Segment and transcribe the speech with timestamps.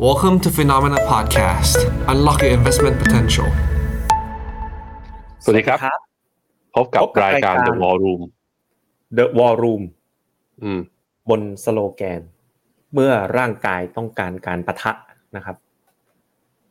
[0.00, 1.76] Welcome to Phenomena Podcast.
[2.08, 3.48] Unlock your investment potential.
[5.44, 5.78] สวัสดีครับ
[6.74, 8.22] พบกับพบกับรายการ รายการ The War Room
[9.18, 9.82] The War Room
[10.62, 10.80] อืม
[11.30, 12.20] บนสโลแกน
[12.94, 14.92] เมื่อร่างกายต้องการการปะทะ
[15.36, 15.56] นะครับ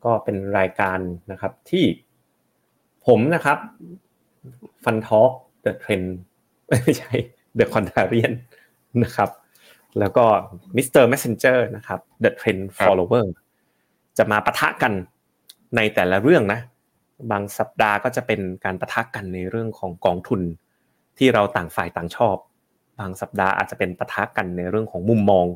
[0.04, 0.98] ก็เป็นรายการ
[1.30, 1.84] นะครับที่
[3.06, 3.58] ผมนะครับ
[4.84, 5.26] ฟันทอ l
[5.62, 6.02] เดอะเทรน
[6.68, 7.12] ไม่ใช่
[7.58, 8.32] The Contrarian
[9.02, 9.43] นะครับแล้วก็มิสเตอร์ s
[11.12, 13.26] ม e n g e r นะครับ The Trend ครับ Follower
[14.18, 14.92] จะมาปะทะกัน
[15.76, 16.60] ในแต่ละเรื่องนะ
[17.30, 20.40] บางสัปดาห์ก็จะเป็นการปะทะกันในเรื่องของกองทุน
[21.18, 22.36] ที่เราต่างฝ่ายต่างชอบ
[22.98, 25.46] บางสัปดาห์อาจจะเป็นปะทะกันในเรื่องของมุมมอง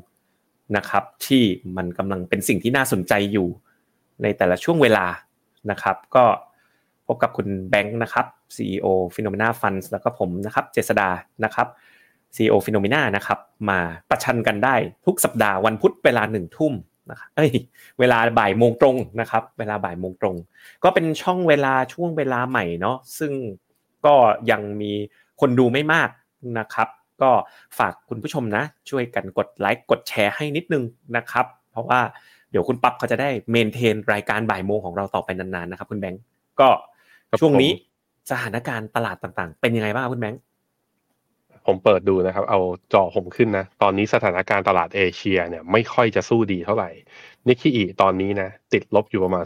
[0.76, 1.42] นะครับ ที่
[1.76, 3.48] มันกำลังเป็นสิ่งที่น่าสนใจอยู่
[4.22, 5.06] ในแต่ละช่วงเวลา
[5.70, 6.24] นะครับ ก็
[7.06, 11.08] พบกับคุณแบงค์นะครับ CEO Phenomena Funds แล้วก็ผมนะครับ เจษดา
[11.44, 11.68] นะครับ
[12.36, 13.38] CEO Phenomena นะครับ
[13.70, 13.78] มา
[14.10, 14.74] ประชันกันได้
[15.06, 16.72] ทุกสัปดาห์วันพุธเวลาหนึ่งทุ่ม
[17.10, 17.50] นะครับเอ้ย
[17.98, 20.36] เวลาบ่ายโมงตรงนะครับ เวลาบ่ายโมงตรง
[20.84, 23.32] ก็เป็นช่องเวลาช่วงเวลาใหม่เนาะซึ่ง
[24.06, 24.14] ก็
[24.50, 24.92] ยังมี
[25.40, 26.08] คนดูไม่มาก
[26.58, 26.88] นะครับ
[27.22, 27.30] ก็
[27.78, 30.84] ฝากคุณผู้ชมนะ ช่วยกันกดไลค์กดแชร์ให้นิดนึง
[31.16, 32.00] นะครับ เพราะว่า
[32.50, 36.22] เดี๋ยวคุณปั๊บเขาจะได้เมนเทนรายการบ่ายโมงของเราต่อไปนานๆนะครับ คุณแบงก์
[36.60, 36.68] ก็
[37.30, 40.40] ครับช่วงนี้ผมสถานการณ์ตลาดต่างๆ เป็นยังไงบ้างครับคุณแบงก์
[41.68, 42.60] ผมเปิดดูนะครับ เอา
[42.92, 46.90] จอผมขึ้นนะ ตอนนี้สถานการณ์ตลาดเอเชียเนี่ยไม่ค่อยจะสู้ดีเท่าไหร่
[47.48, 49.44] นิก k อีตอนนี้นะ ติดลบอยู่ประมาณ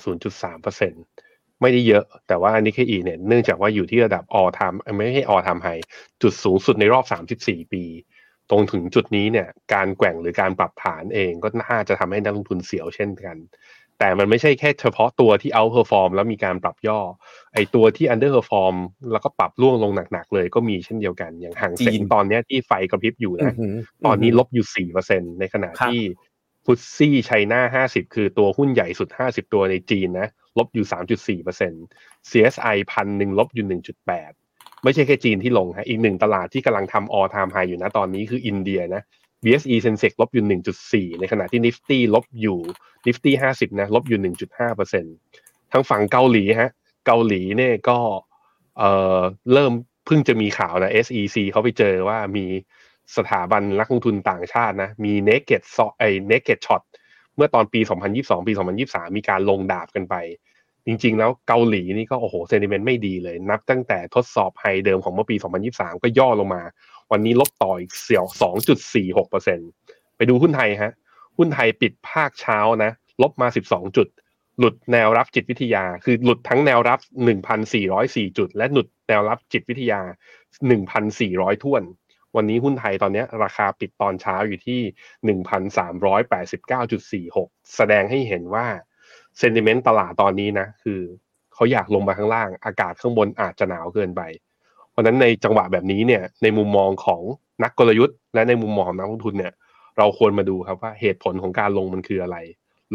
[0.80, 5.82] 0.3%ไม่ได้เยอะ แต่ว่านิก k อีเนี่ยเนื่องจากว่าอยู่ที่ระดับ all time เอ้ยไม่ใช่ all time high
[6.22, 7.04] จุดสูงสุดในรอบ
[7.38, 7.84] 34 ปี
[8.50, 13.36] ตรงถึงจุดนี้เนี่ย การแกว่งหรือการปรับฐานเองก็น่าจะทำให้นักลงทุนเสียวเช่นกัน
[14.02, 17.00] แต่มันไม่ใช่แค่เฉพาะตัวที่ outperform แล้วมีการปรับย่อ
[17.54, 18.76] ไอตัวที่ underperform
[19.12, 23.54] แล้วก็ปรับร่วงลงหนักๆเลยก็มีเช่นเดียวกัน อย่างห่างเซ็งตอนเนี้ยที่ไฟกระพริบอยู่นะ
[24.06, 26.00] ตอนนี้ลบอยู่4%ในขณะที่
[26.64, 30.28] ฟุตซี่ไชน่า50คือตัวหุ้นใหญ่สุด50ตัวในจีนนะ
[30.58, 30.86] ลบอยู่
[31.42, 33.80] 3.4% CSI พันหนึ่งลบอยู่
[34.24, 39.02] 1.8ไม่ใช่แค่จีนที่ลงฮะอีกหนึ่งตลาดที่กำลังทำ all time high อยู่นะตอนนี้คืออินเดียนะ
[39.44, 40.44] BSE Sensex ลบอยู่
[41.12, 42.58] 1.4 ในขณะที่ Nifty ลบอยู่
[43.06, 44.20] Nifty 50 นะ ลบอยู่
[44.76, 46.70] 1.5%ทางฝั่งเกาหลีฮะ
[47.06, 47.98] เกาหลีเนี่ยก็
[48.78, 49.20] เอ่อ
[49.52, 49.72] เริ่ม
[50.06, 52.46] เพิ่งจะมีข่าวนะ SEC เขาไปเจอว่ามี
[53.16, 56.82] สถาบันนักลงทุนต่างชาตินะ มี naked s h ไอ้ naked shot
[57.36, 57.80] เมื่อตอนปี
[58.14, 58.52] 2022 ปี
[58.84, 60.14] 2023 มีการลงดาบกันไป
[60.86, 65.36] จริงๆ แล้วเกาหลีนี่ก็โอ้โหเซนิเมนต์ไม่ดีเลย นับตั้งแต่ทดสอบไฮเดิมของเมื่อปี
[65.68, 66.62] 2023 ก็ย่อลงมา
[67.10, 68.24] วันนี้ลบต่ออีกเสี่ยว
[69.00, 70.92] 2.46%ไปดูหุ้นไทยฮะ
[71.38, 72.92] หุ้นไทยปิดภาคเช้านะ
[73.22, 74.08] ลบมา12จุด
[74.58, 77.00] หลุดแนวรับจิตวิทยา คือหลุดทั้งแนวรับ
[77.68, 80.00] 1,404จุด และหลุดแนวรับจิตวิทยา
[80.82, 81.82] 1,400ท่วน
[82.36, 84.80] วันนี้หุ้นไทยตอนเนี้ยราคาปิดตอนเช้าอยู่ที่
[87.28, 88.66] 1,389.46แสดงให้เห็นว่า
[89.38, 91.00] เซนติเมนต์ตลาดตอนนี้นะ คือ
[91.54, 94.22] เขาอยากลงมาข้างล่าง อากาศข้างบนอาจจะหนาวเกินไป
[94.92, 97.22] เพราะนั้นในจังหวะแบบนี้เนี่ยในมุมมองของ
[97.64, 99.52] นักกลยุทธ์ และในมุมมองของนักลงทุนเนี่ย
[99.98, 102.36] เราควรมาดูครับว่าเหตุผลของการลงมันคืออะไร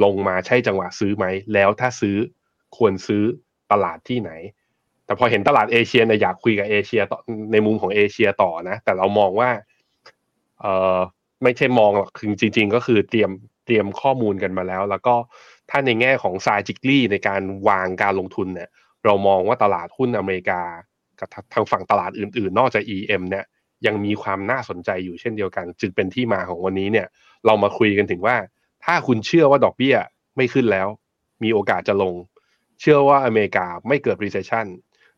[0.04, 2.18] ลงมาใช่จังหวะซื้อไหม แล้วถ้าซื้อ
[2.78, 3.24] ควรซื้อ
[3.72, 4.32] ตลาดที่ไหน
[5.06, 7.02] แต่พอเห็นตลาดเอเชียเนี่ยอยากคุยกับเอเชีย
[7.52, 9.50] ในมุมของเอเชียต่อนะ แต่เรามองว่า
[10.62, 10.66] เอ
[10.98, 11.00] อ
[11.44, 13.32] ไม่ใช่มองหรอกคือจริง ๆ ก็คือเตรียม
[13.66, 15.16] เตรียมข้อมูลกันมาแล้ว แล้วก็
[15.70, 18.70] ถ้าในแง่ของซายจิกลี่ในการวางการลงทุนเนี่ย
[19.06, 20.62] เรามองว่าตลาดหุ้นอเมริกา
[21.20, 23.46] กับทางฝั่งตลาดอื่นๆ นอกจาก EM เนี่ย
[23.86, 27.08] ยังมีความน่าสนใจอยู่เช่นเดียวกัน จึงเป็นที่มาของวันนี้เนี่ย
[27.46, 28.36] เรามาคุยกันถึงว่า
[28.86, 29.96] ถ้าคุณเชื่อว่าดอกเบี้ย
[30.38, 30.88] ไม่ขึ้นแล้ว
[31.44, 32.14] มีโอกาสจะลง
[32.82, 34.68] เชื่อว่าอเมริกาไม่เกิด recession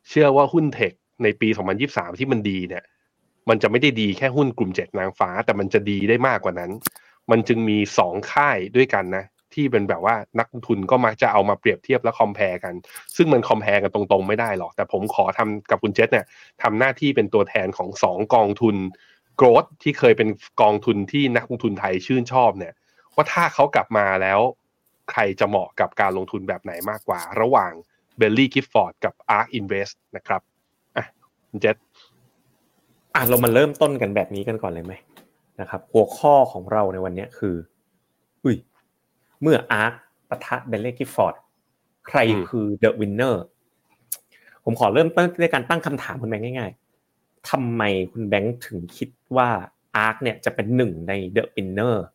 [0.09, 0.93] เชื่อว่าหุ้นเทค
[1.23, 1.49] ในปี
[1.83, 2.83] 2023 ที่มันดีเนี่ย
[3.49, 6.71] มันจะไม่ได้ดีแค่หุ้นกลุ่มเจ็ดนางฟ้า แต่มันจะดีได้มากกว่านั้น
[7.31, 9.25] มันจึงมีสองค่ายด้วยกันนะ
[9.59, 12.73] ที่เป็นแบบว่านักลงทุนก็มักจะเอามาเปรียบเทียบและ compare กัน
[13.15, 16.25] ซึ่งมัน compare กันตรงๆไม่ได้หรอก แต่ผมขอทำกับคุณเจษเนี่ย
[16.61, 18.75] ทำหน้าที่เป็นตัวแทนของสองกองทุน
[19.37, 20.29] growth ที่เคยเป็น
[20.61, 22.73] กองทุนที่นักลงทุนไทยชื่นชอบเนี่ย
[23.15, 24.39] ว่าถ้าเขากลับมาแล้ว
[25.11, 27.71] ใครจะเหมาะกับการลงทุนแบบไหนมากกว่า ระหว่าง
[28.17, 30.41] Baillie Gifford กับ ARK Invest นะครับ
[30.97, 31.05] อะ
[31.49, 31.75] คุณเจษ
[33.15, 34.93] อะเรามาเริ่มต้นกันแบบนี้กันก่อนเลยไหม
[35.61, 37.55] นะครับ หัวข้อของเราในวันนี้คือ
[38.43, 38.55] อุ้ย
[39.41, 39.93] เมื่อ ARK
[40.29, 41.35] ปะทะ Baillie Gifford
[42.07, 43.43] ใครอืมคือ The Winner
[44.63, 46.71] ผมขอเริ่มต้นด้วยการตั้งคำถามคุณแบงค์ง่าย
[47.09, 47.81] ๆทำไม
[48.11, 49.49] คุณแบงค์ถึงคิดว่า
[49.97, 52.05] ARK เนี่ยจะเป็นหนึ่งใน The Winner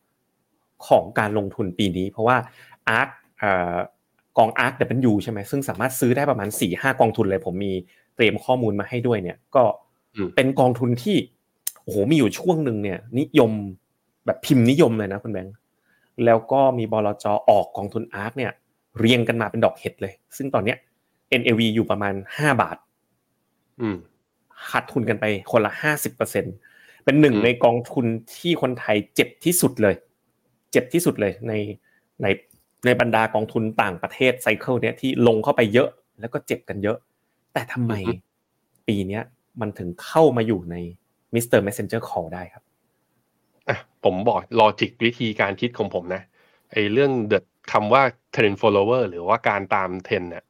[0.87, 2.37] ของการลงทุนปีนี้ เพราะว่า
[2.89, 3.09] ARK
[4.39, 7.73] กองอาร์คเดบันยูใช่ไหมซึ่งสามารถซื้อได้ประมาณสี่ห้ากองทุนเลย ผมมี
[8.17, 9.65] เตรียมข้อมูลมาให้ด้วยเนี่ย ก็
[10.15, 11.17] อืมเป็นกองทุนที่
[11.83, 13.53] โอ้โหมีอยู่ช่วงหนึ่งเนี่ย นิยม
[14.27, 15.55] แบบพิมพ์นิยมเลยนะคุณแบงค์
[16.25, 18.53] แล้วก็มีบลจออกกองทุนอาร์คเนี่ย
[18.99, 20.79] เรียงกันมาเป็นดอกเห็ดเลย ซึ่งตอนเนี้ย
[21.41, 22.77] NAV อยู่ประมาณ5บาท
[23.81, 23.97] อืม
[24.71, 25.73] ขาดทุนกันไปคนละ
[26.39, 28.07] 50%เป็นหนึ่งอืมในกองทุน
[28.37, 29.95] ที่คนไทยเจ็บที่สุดเลย
[30.71, 31.53] เจ็บที่สุดเลยใน
[32.23, 32.27] ใน
[32.85, 35.89] ในบรรดากองทุนต่างประเทศ cycle เนี้ยที่ลงเข้าไปเยอะ
[36.21, 36.97] แล้วก็เจ็บกันเยอะ
[37.53, 37.95] แต่ทำไม
[38.89, 39.23] ปีเนี้ย
[39.61, 40.77] มันถึงเข้ามาอยู่ใน
[41.35, 41.61] Mr.
[41.67, 42.64] Messenger Call ได้ครับ
[43.69, 46.23] อะผมบอก logic วิธีการคิดของผมนะ
[46.73, 47.35] ไอ้เรื่องเด
[47.73, 48.03] คำว่า
[48.35, 50.45] trend follower หรือว่าการตามเทรนเนี่ย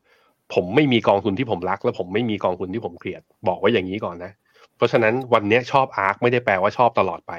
[0.55, 4.33] ผมไม่มีกองทุนที่ผมรัก และผมไม่มีกองทุนที่ผมเกลียด บอกไว้อย่างนี้ก่อนนะ
[4.77, 7.33] เพราะฉะนั้นวันนี้ชอบ ARK ไม่ได้แปลว่าชอบตลอดไป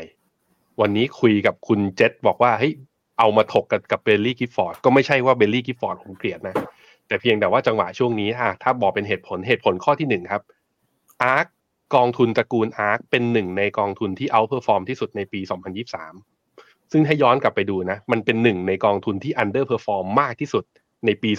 [0.81, 2.73] วันนี้คุยกับคุณเจษบอกว่าเฮ้ย
[3.19, 6.55] เอามาถกกันกับ Baillie Gifford ก็ไม่ใช่ว่า Baillie Gifford ผมเกลียดนะ
[7.07, 10.41] แต่เพียงแต่ว่าจังหวะช่วงนี้อะถ้าบอกเป็นเหตุผลเหตุผลข้อที่หนึ่งครับ
[11.23, 11.47] ARK
[11.95, 15.39] กองทุนตระกูล ARK เป็นหนึ่งในกองทุนที่ outperform ที่สุดในปี
[16.15, 20.63] 2023 ซึ่งถ้าย้อนกลับไปดูนะ มันเป็นหนึ่งในกองทุนที่ underperform มากที่สุด
[21.05, 21.31] ในปี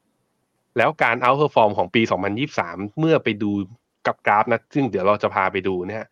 [0.00, 2.02] 2022 แล้วการ outperform ของปี
[2.50, 3.52] 2023 เมื่อไปดู
[4.06, 6.04] กับกราฟนะ ซึ่งเดี๋ยวเราจะพาไปดูเนี่ย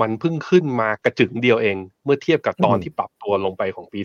[0.00, 4.00] มันเพิ่งขึ้นมากระจึ๋งเดียวเอง เมื่อเทียบกับตอนที่ปรับตัวลงไปของปี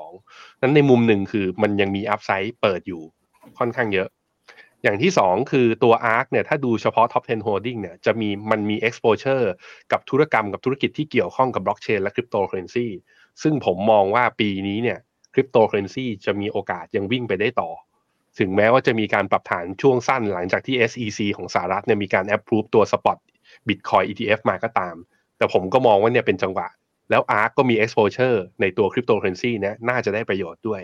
[0.00, 3.02] 2022 นั้นในมุมหนึ่งคือมันยังมี upside เปิดอยู่
[3.58, 4.08] ค่อนข้างเยอะ
[4.86, 9.44] อย่างที่สองคือตัว ARK เนี่ยถ้าดูเฉพาะ Top 10 Holding เนี่ยจะมีมันมี exposure
[9.92, 12.86] กับธุรกรรมกับธุรกิจที่เกี่ยวข้องกับบล็อกเชนและคริปโตเคอร์เรนซี
[13.42, 14.98] ซึ่งผมมองว่าปีนี้เนี่ย
[15.34, 17.70] คริปโตเคอร์เรนซีจะมีโอกาสยังวิ่งไปได้ต่อ
[18.38, 23.18] ถึงแม้ว่าจะมีการปรับฐานช่วงสั้นหลังจากที่ SEC ของสหรัฐเนี่ยมีการ approve ตัว spot
[23.68, 24.96] Bitcoin ETF มาก็ตาม
[25.36, 26.68] แต่ผมก็มองว่าเนี่ยเป็นจังหวะ
[27.10, 30.82] แล้ว ARK ก็มี exposure ในตัวคริปโตเคอเรนซีเนี่ยน่าจะได้ประโยชน์ด้วย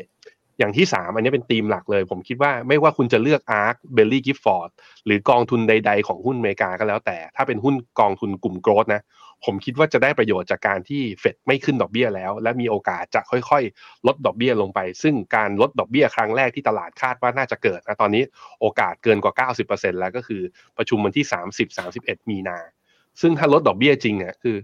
[0.62, 4.70] อย่างที่ 3 อันนี้เป็นธีมหลักเลย ผมคิดว่าไม่ว่าคุณจะเลือก ARK Belly Gifford
[5.06, 9.03] หรือกองทุนใด ๆ ของหุ้นอเมริกาก็แล้วแต่ ถ้าเป็นหุ้นกองทุนกลุ่มโกรดนะ
[9.44, 18.23] ผมคิดว่าจะได้ประโยชน์จากการที่เฟดไม่ขึ้นดอกเบี้ยแล้ว และมีโอกาสจะค่อยๆ ลดดอกเบี้ยลงไป ซึ่งการลดดอกเบี้ยครั้งแรกที่ตลาดคาดว่าน่าจะเกิดนะตอนนี้
[18.61, 20.43] โอกาสเกินกว่า 90%แล้วก็คือ
[20.76, 21.25] ประชุมวันที่
[21.79, 22.59] 30-31 มีนา
[23.20, 24.56] ซึ่งถ้าลดดอกเบี้ยจริงเนี่ยคือ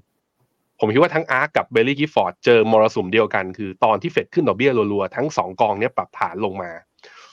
[0.80, 6.70] ผมคิดว่าทั้ง ARK กับ Baillie Gifford เจอมรสุมเดียวกัน คือตอนที่เฟดขึ้นดอกเบี้ยรัวๆทั้งสองกองเนี้ยปรับฐานลงมา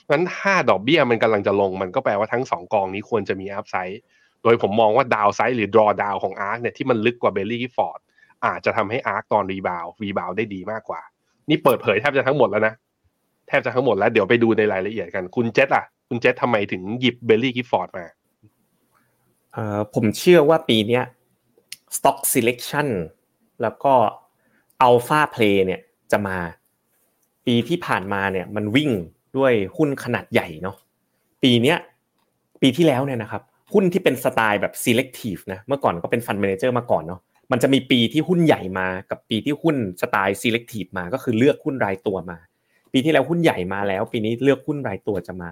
[0.10, 4.02] งั้นถ้าดอกเบี้ยมันกำลังจะลง มันก็แปลว่าทั้งสองกองนี้ควรจะมี upside
[4.44, 8.00] โดยผมมองว่า downside หรือ draw down ของ ARK เนี่ยที่มันลึกกว่า Baillie Gifford
[8.46, 11.02] อาจจะทำให้ ARK ตอน rebound rebound ได้ดีมากกว่า
[11.50, 12.74] นี่เปิดเผยแทบจะทั้งหมดแล้วนะ
[13.48, 18.06] แทบจะทั้งหมดแล้วเดี๋ยวไปดูในรายละเอียดกันคุณเจษอะ คุณเจษทำไมถึงหยิบเบลลี่กิฟฟอร์ดมา
[19.54, 21.04] เอ่อผมเชื่อว่าปีเนี้ย
[21.96, 22.88] stock selection
[23.62, 23.94] แล้วก็
[24.88, 25.82] alpha play เนี่ย
[26.12, 26.38] จะมา
[27.46, 28.92] ปีที่ผ่านมาเนี่ยมันวิ่ง
[29.38, 30.76] ด้วยหุ้นขนาดใหญ่เนาะ
[31.44, 31.78] ปีเนี้ย
[32.62, 33.42] ปีที่แล้วเนี่ยนะครับ
[33.74, 37.22] หุ้นที่เป็นสไตล์แบบ selective นะเมื่อก่อนก็เป็น fund manager มาก่อนเนาะ
[37.52, 42.38] มันจะมีปีที่หุ้นใหญ่มากับปีที่หุ้นสไตล์ selective มาก็คือเลือกหุ้นรายตัวมา
[42.94, 45.50] ปีที่แล้วหุ้นใหญ่มาแล้ว ปีนี้เลือกหุ้นรายตัวจะมา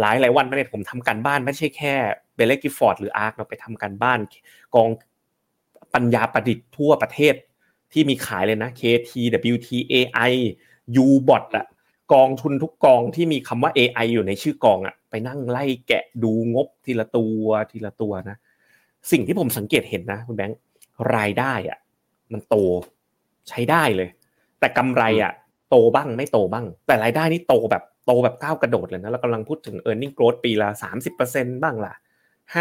[0.00, 1.94] หลายหลายวันไมาเนี่ผมทำการบ้านไม่ใช่แค่
[2.36, 4.18] เบลเลกิฟอร์ดหรืออาร์คเราไปทำการบ้าน
[4.74, 4.90] กอง
[5.94, 7.34] ปัญญาประดิษฐ์ทั่วประเทศ
[7.92, 9.12] ที่มีขายเลยนะ KT
[9.54, 10.32] WT AI
[11.04, 11.66] Ubot อะ
[12.12, 18.36] กองทุนทุกกองที่มีคำว่า AI อยู่ในชื่อกองอะไปนั่งไล่แกะดูงบทีละตัวทีละตัวนะ
[19.10, 20.58] สิ่งที่ผมสังเกตเห็นนะคุณแบงค์
[21.16, 21.78] รายได้อะ
[22.32, 22.56] มันโต
[23.48, 24.08] ใช้ได้เลย
[24.60, 25.32] แต่กำไรอะ
[25.70, 30.68] โตบ้างไม่โตบ้าง แต่รายได้นี่โตแบบโตแบบก้าวกระโดดเลยนะเรากำลังพูดถึง e a r n i n g growth ปีละ
[31.16, 31.94] 30%บ้างล่ะ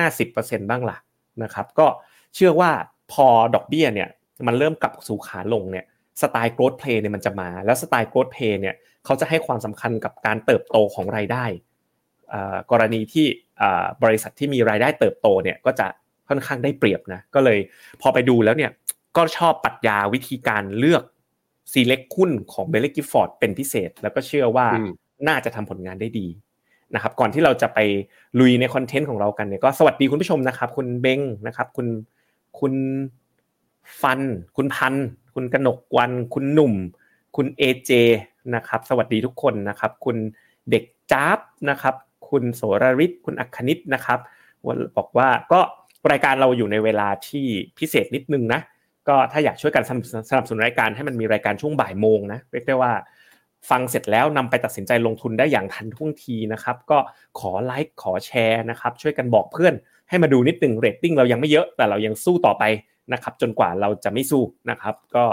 [0.02, 0.98] 50%บ้างล่ะ
[1.44, 1.88] นะครับ ก็
[2.36, 2.72] เชื่อว่า
[3.14, 4.10] พอดอกเบี้ยเนี่ย
[4.48, 5.86] มันเริ่มกลับสู่ขาลงเนี่ย
[6.22, 11.46] สไตล์ growth play เนี่ยมันจะมา แล้วสไตล์ growth play เนี่ยเขาจะให้ความสำคัญกับการเติบโตของรายได้
[12.34, 13.26] อ่ากรณีที่
[13.62, 15.88] อ่าบริษัทที่มีรายได้เติบโตเนี่ยก็จะ
[16.30, 17.60] ค่อนข้างได้เปรียบนะก็เลย
[18.02, 18.72] พอไปดูแล้วเนี่ย
[19.18, 21.04] ก็ชอบปรัชญาวิธีการเลือก
[21.74, 24.92] select หุ้นของ Baillie Gifford เป็นพิเศษ แล้วก็เชื่อว่าอืม
[25.28, 26.28] น่าจะทำผลงานได้ดี
[26.96, 27.80] นะครับก่อนที่เราจะไป
[28.40, 31.88] ลุยใน content ของเรากันเนี่ยก็สวัสดีคุณผู้ชมนะครับ คุณแบงค์นะครับ คุณ
[32.60, 32.74] คุณ
[34.02, 34.20] ฟัน
[34.56, 34.94] คุณพัน
[35.36, 36.74] คุณกนกวัน คุณหนุ่ม
[37.36, 37.92] คุณเอเจ
[38.56, 40.18] นะครับ สวัสดีทุกคนนะครับ คุณ
[40.70, 41.96] เด็กจ้าบนะครับ
[42.30, 44.20] คุณโสรริศคุณอัคคณิตนะครับ
[44.66, 45.60] ว่าบอกว่าก็
[46.12, 47.46] รายการเราอยู่ในเวลาที่
[47.80, 48.62] พิเศษนิดนึงนะ
[49.08, 52.94] ก็ถ้าอยากช่วยกันสนับสนับสนุนรายการให้มันมีรายการช่วงบ่ายโมงนะเรียกได้ว่า
[53.70, 56.98] ฟังเสร็จแล้วนำไปตัดสินใจลงทุนได้อย่างทันท่วงทีนะครับ ก็
[57.40, 59.74] ขอไลค์ขอแชร์นะครับ ช่วยกันบอกเพื่อน
[60.14, 62.64] ให้มาดูนิดหนึ่งเรตติ้งเรายังไม่เยอะแต่เรายังสู้ต่อไป
[63.14, 65.26] นะครับจนกว่าเราจะไม่สู้นะครับ ก็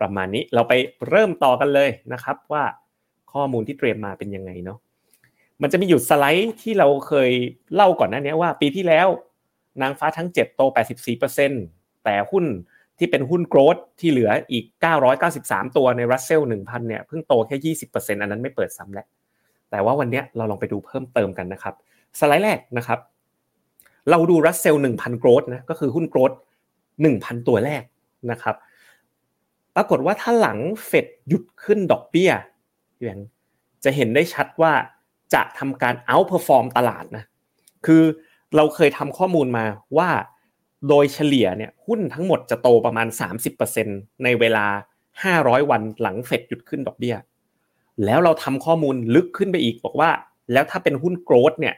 [0.00, 0.72] ประมาณนี้เราไป
[1.08, 2.64] เริ่มต่อกันเลยนะครับ ว่า
[3.32, 4.78] ข้อมูลที่เตรียมมาเป็นยังไงเนาะ
[5.62, 7.30] มันจะมีอยู่สไลด์ที่เราเคย
[7.74, 9.08] เล่าก่อนหน้านี้ว่าปีที่แล้ว
[9.82, 10.62] นางฟ้าทั้ง 7 โต
[11.32, 12.44] 84%แต่หุ้น
[12.98, 14.64] ที่เป็นหุ้นโกรดที่เหลืออีก
[15.20, 19.06] 993 ตัวในรัสเซล1,000 เนี่ยเพิ่งโตแค่ 20%อันนั้นไม่เปิดซ้ำแล้ว
[19.70, 21.74] แต่ว่าวันนี้เราลองไปดูเพิ่มเติมกันนะครับ
[22.18, 22.98] สไลด์แรกนะครับ
[24.10, 26.32] เราดูรัสเซล1,000โกรดนะก็คือหุ้นโกรด
[26.90, 27.82] 1,000ตัวแรก
[28.30, 28.56] นะครับ
[29.76, 32.30] ปรากฏว่าถ้าหลังเฟดหยุดขึ้นดอกเบี้ย
[33.02, 33.20] อย่าง
[33.84, 34.72] จะเห็นได้ชัดว่า
[35.34, 37.24] จะทำการ outperform ตลาดนะ
[37.86, 38.02] คือ
[38.56, 39.64] เราเคยทำข้อมูลมา
[39.98, 40.10] ว่า
[40.88, 43.08] โดยเฉลี่ยเนี่ยหุ้นทั้งหมดจะโตประมาณ
[43.64, 44.66] 30%ในเวลา
[45.22, 47.16] 500 วันหลังเฟดหยุดขึ้นดอกเบี้ย
[48.04, 50.10] แล้วเราทำข้อมูลลึกขึ้นไปอีกบอกว่า
[50.52, 51.74] แล้วถ้าเป็นหุ้นโกรดเนี่ย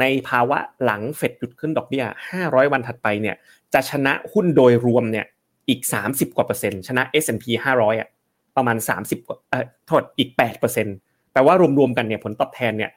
[0.00, 2.04] ในภาวะหลังเฟดหยุดขึ้นดอกเบี้ย
[2.38, 3.36] 500 วันถัดไปเนี่ย
[3.74, 5.26] จะชนะหุ้นโดยรวมเนี่ย
[5.68, 5.80] อีก
[6.10, 7.44] 30 กว่าเปอร์เซ็นต์ชนะ S&P
[7.78, 8.08] 500อะ
[8.56, 10.96] ประมาณ 30กว่าเออโทษอีก8เปอร์เซ็นต์
[11.32, 12.90] แปลว่ารวมๆกันเนี่ยผลตอบแทนเนี่ย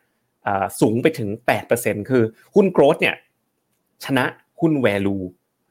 [0.81, 1.29] สูงไปถึง
[1.69, 2.23] 8%คือ
[2.55, 3.15] หุ้นโกรดเนี่ย
[4.05, 4.25] ชนะ
[4.59, 5.23] หุ้น value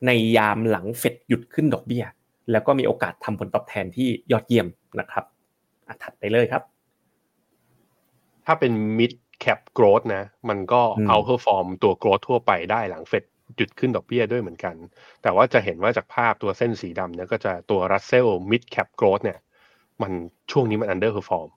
[0.07, 2.05] ในยามหลังเฟดหยุดขึ้นดอกเบี้ย
[2.51, 4.67] แล้วก็มีโอกาสทำผลตอบแทนที่ยอดเยี่ยม
[5.01, 5.25] นะครับ
[6.03, 6.63] ถัดไปเลยครับ
[8.45, 9.13] ถ้าเป็น mid
[9.45, 10.83] cap growth นะ มันก็
[11.13, 13.25] outperform ตัว growth ทั่วไปได้หลังเฟด
[13.57, 14.75] หยุดขึ้นดอกเบี้ยด้วยเหมือนกัน
[15.23, 19.39] แต่ว่าจะเห็นว่าจากภาพตัวเส้นสีดำเนี่ยก็จะตัว Russell mid cap growth เนี่ย
[20.03, 20.13] มัน
[20.51, 21.49] ช่วงนี้มัน underperform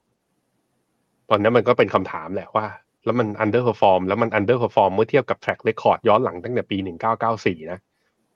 [1.30, 2.68] ตอนนี้มันก็เป็นคำถามแหละว่า
[3.06, 6.78] แล้วมัน underperform แล้วมัน underperform เมื่อเทียบกับ track record ย้อนหลังตั้งแต่ปี
[7.24, 7.80] 1994 นะ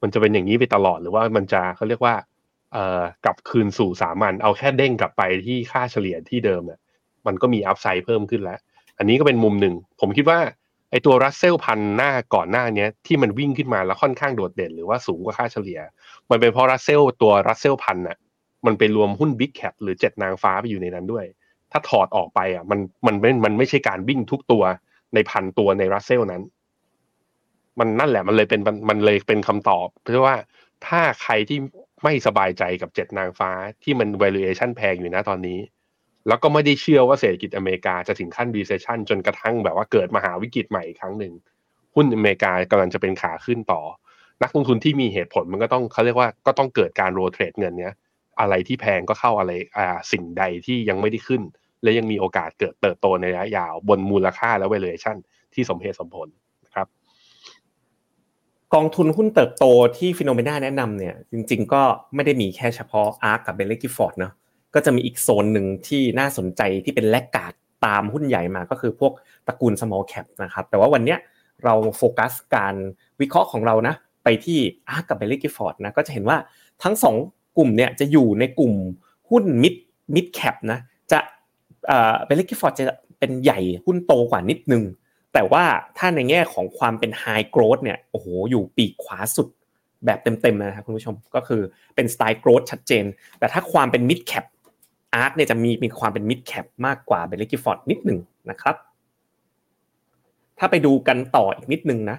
[0.02, 2.16] มันจะเป็นอย่างนี้ไปตลอดหรือว่ามันจะเขาเรียกว่า
[2.74, 6.80] เอ่อกลับคืนสู่สามัญเอาแค่เด้งกลับไปที่ค่าเฉลี่ยที่เดิมเนี่ย
[7.28, 8.60] มันก็มี upside เพิ่มขึ้นแล้ว
[8.98, 10.40] อันนี้ก็เป็นมุมหนึ่ง ผมคิดว่า
[10.92, 15.80] ไอตัวรัสเซลพันหน้าก่อนหน้าเนี้ยที่มันวิ่งขึ้นมาแล้วค่อนข้างโดดเด่น หรือว่าสูงกว่าค่าเฉลี่ย
[16.30, 18.18] มันเป็นเพราะรัสเซลตัวรัสเซลพันน่ะ
[18.66, 21.26] มันไปรวมหุ้น big cap หรือเจ็ดนางฟ้าไปอยู่ในนั้นด้วย
[21.72, 24.64] ถ้าถอดออกไปอะมันมันไม่มันไม่ใช่การวิ่งทุกตัว
[25.14, 26.44] ในพันตัวในรัสเซลนั้น
[27.80, 30.36] มันนั่นแหละมันเลยเป็นมันเลยเป็นคำตอบ เพราะว่า
[30.88, 31.60] ถ้าใครที่
[32.04, 33.52] ไม่สบายใจกับเจ็ดนางฟ้า
[33.84, 35.60] ที่มัน valuation แพงอยู่นะตอนนี้
[36.28, 41.34] แล้วก็ไม่ได้เชื่อว่าเศรษฐกิจอเมริกาจะถึงขั้น recession จนกระทั่งแบบว่าเกิดมหาวิกฤตใหม่อีกครั้งหนึ่ง
[41.96, 43.82] หุ้นอเมริกากำลังจะเป็นขาขึ้นต่อ
[44.44, 47.94] นักลงทุนที่มีเหตุผลมันก็ต้องเขาเรียกว่าก็ต้องเกิดการโรเทรดเงินเนี้ย
[48.40, 51.42] อะไรที่แพงก็เข้าอะไรอ่าสิ่งใดที่ยังไม่ได้ขึ้น
[51.84, 55.18] และยังมีโอกาสเกิดเติบโตในระยะยาวบนมูลค่าและ valuation
[55.54, 56.28] ที่สมเหตุสมผล
[56.66, 56.88] นะครับ
[58.74, 59.66] กองทุนหุ้นเติบโต
[59.98, 61.84] ที่ฟิโนเมนาแนะนำเนี่ยจริง ๆ ก็
[62.16, 64.34] ไม่ได้มีแค่เฉพาะ ARK กับ Baillie Gifford เนาะ
[64.76, 67.54] ก็จะมีอีกโซนหนึ่งที่น่าสนใจที่เป็น laggard
[67.86, 69.14] ตามหุ้นใหญ่มาก็คือพวก
[69.48, 71.16] ตระกูล small cap นะครับ แต่ว่าวันนี้
[71.64, 72.76] เราโฟกัสการ
[73.22, 74.60] วิเคราะห์ของเรานะ ไปที่
[74.90, 76.38] ARK กับ Baillie Gifford นะก็จะเห็นว่า
[76.84, 77.16] ทั้งสอง
[77.58, 78.74] กลุ่มเนี่ยจะอยู่ในกลุ่ม
[79.30, 79.74] หุ้น mid
[80.16, 80.80] mid cap นะ
[81.12, 81.20] จะ
[82.26, 82.86] Baillie Gifford จะ
[83.20, 84.84] เป็นใหญ่หุ้นโตกว่านิดนึง
[85.34, 85.64] แต่ว่า
[85.98, 89.48] ถ้าในแง่ของความเป็น high growth เนี่ยโอ้โหอยู่ปีกขวาสุด
[90.06, 91.62] แบบเต็มๆนะครับคุณผู้ชมก็คือ
[91.96, 93.06] เป็นสไตล์ growth ชัดเจน
[93.40, 94.46] แต่ถ้าความเป็น mid cap
[95.16, 98.76] ARK เนี่ยจะมีมีความเป็น mid cap มากกว่า Baillie Gifford นิดหนึ่งนะครับ
[100.60, 102.18] ถ้าไปดูกันต่ออีกนิดนึงนะ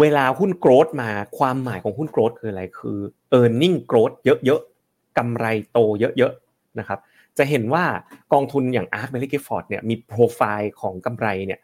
[0.00, 2.98] เวลาหุ้น growth มาความหมายของหุ้นโกรดคืออะไรคือ
[3.38, 6.98] e a r n i n g growth เยอะๆกำไรโตเยอะๆนะครับ
[7.38, 7.84] จะเห็นว่า
[8.32, 11.60] กองทุนอย่าง ARK b e l l y Gifford เนี่ยมีโปรไฟล์ของกำไรเนี่ย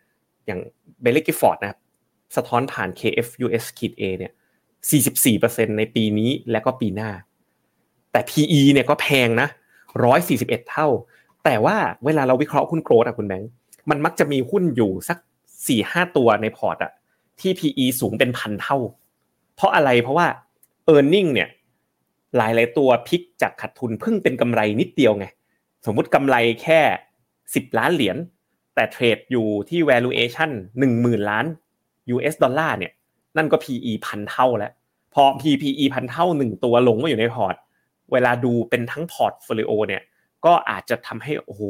[0.46, 0.60] อย่าง
[1.04, 1.76] b e l l y Gifford นะ
[2.36, 4.32] สะท้อนผ่าน KF US ขีด A เนี่ย
[5.04, 7.10] 44%ในปีนี้และก็ปีหน้า
[8.12, 9.48] แต่ PE เนี่ยก็แพงนะ
[10.04, 10.88] 141 เท่า
[11.44, 13.50] แต่ว่าเวลาเราวิเคราะห์หุ้นโกรดอะคุณแบงค์
[13.90, 15.18] มันมักจะมีหุ้นอยู่สัก
[15.66, 16.92] 4-5ตัวในพอร์ตอะ
[17.40, 18.76] ที่ PE สูงเป็นพันเท่า
[19.54, 20.26] เพราะอะไรเพราะว่า
[20.94, 21.48] e a r n i n g เนี่ย
[22.36, 25.26] หลายหลายตัวพลิกจากขาดทุนเพิ่งเป็นกำไรนิดเดียวไง
[25.86, 26.80] สมมุติกำไรแค่
[27.30, 28.16] 10 ล้านเหรียญ
[28.74, 30.50] แต่ trade อยู่ที่ valuation
[30.90, 31.46] 10,000 ล้าน
[32.14, 32.92] US ดอลลาร์เนี่ย
[33.36, 34.72] นั่นก็ PE พันเท่าแล้ว
[35.14, 37.54] พอ P PE พันเท่าหนึ่งตัวลงมาอยู่ในพอร์ต
[38.12, 40.02] เวลาดูเป็นทั้ง portfolio เนี่ย
[40.44, 41.62] ก็อาจจะทำให้โอ้โห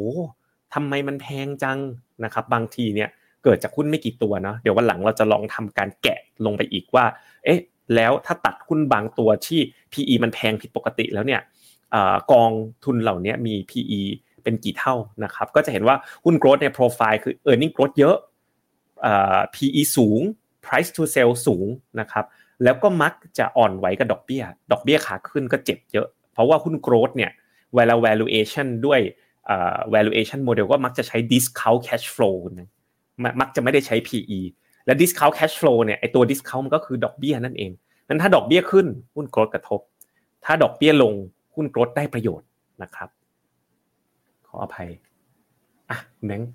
[0.75, 1.78] ทำไมมันแพงจัง
[2.25, 3.09] นะครับ บางทีเนี่ย
[3.45, 7.05] เกิดจากหุ้นไม่กี่ตัวเนาะเดี๋ยววันหลังเราจะลองทำการแกะลงไปอีกว่า
[7.45, 7.61] เอ๊ะ
[7.95, 9.61] แล้วถ้าตัดหุ้นบางตัวที่
[9.93, 11.40] PE มันแพงผิดปกติแล้วเนี่ย
[12.33, 12.50] กอง
[12.85, 14.00] ทุนเหล่านี้มี PE
[14.43, 18.16] เป็นกี่เท่านะครับ ก็จะเห็นว่าหุ้น growth ในโปรไฟล์คือ earning growth เยอะ
[19.55, 20.21] PE สูง
[20.64, 21.66] price to sell สูง
[22.00, 22.25] นะครับ
[22.64, 27.33] แล้วก็มักจะอ่อนไหวกับดอกเบี้ย ดอกเบี้ยขาขึ้นก็เจ็บเยอะ เพราะว่าหุ้น growth เนี่ย
[27.75, 29.00] เวลา valuation ด้วย
[29.95, 32.69] valuation model ก็มักจะใช้ discount cash flow นะ
[33.40, 34.40] มักจะไม่ได้ใช้ PE
[34.87, 37.71] และ discount cash flow เนี่ยไอตัว discount มันก็คือดอกเบี้ยนั่นเอง
[38.09, 39.81] นั้นถ้าดอกเบี้ยขึ้นหุ้น growth กระทบ
[40.45, 41.14] ถ้าดอกเบี้ยลง
[41.55, 42.49] หุ้น growth ได้ประโยชน์
[42.83, 43.09] นะครับ
[44.47, 44.88] ขออภัย
[45.90, 46.50] อะแบงค์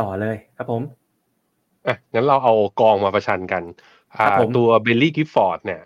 [0.00, 0.82] ต่อเลยครับผม
[1.86, 3.62] อะงั้นเราเอากองมาประชันกัน
[4.12, 4.26] อ่า
[4.56, 5.82] ตัว Baillie Gifford เนี่ย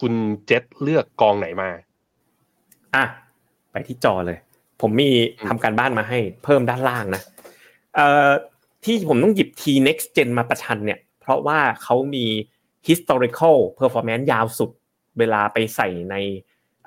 [0.00, 0.12] คุณ
[0.46, 1.70] เจษเลือกกองไหนมา
[2.94, 3.04] อะ
[3.72, 4.38] ไปที่จอเลย
[4.80, 5.10] ผมมี
[5.48, 7.22] ทำการบ้านมาให้เพิ่มด้านล่างนะ
[7.94, 8.30] เอ่อ
[8.84, 12.26] ที่ผมต้องหยิบ T-NEXTGEN มาประชันเนี่ย เพราะว่าเขามี
[12.88, 14.70] historical performance ยาวสุด
[15.18, 16.14] เวลาไปใส่ใน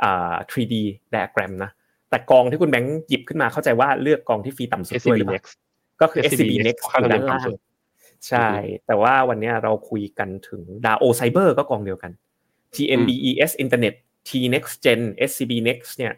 [0.02, 0.76] อ่า 3D
[1.14, 1.72] diagram นะ
[2.10, 5.54] แต่กองที่คุณแบงค์หยิบขึ้นมาเข้าใจว่าเลือกกองที่ fee ต่ำสุดด้วย SCB หรือเปล่า Next
[6.02, 7.58] ก็คือ SCB SCB Next ค่าอยู่ธรรมเนีด้ายนมล่างต่ำสุด
[8.28, 8.50] ใช่
[8.86, 12.12] แต่ว่าวันนี้เราคุยกันถึง DAO Cyber ก็กองเดียวกัน
[12.76, 13.94] TNBES Internet
[14.28, 16.14] T Next Gen SCB Next เนี่ย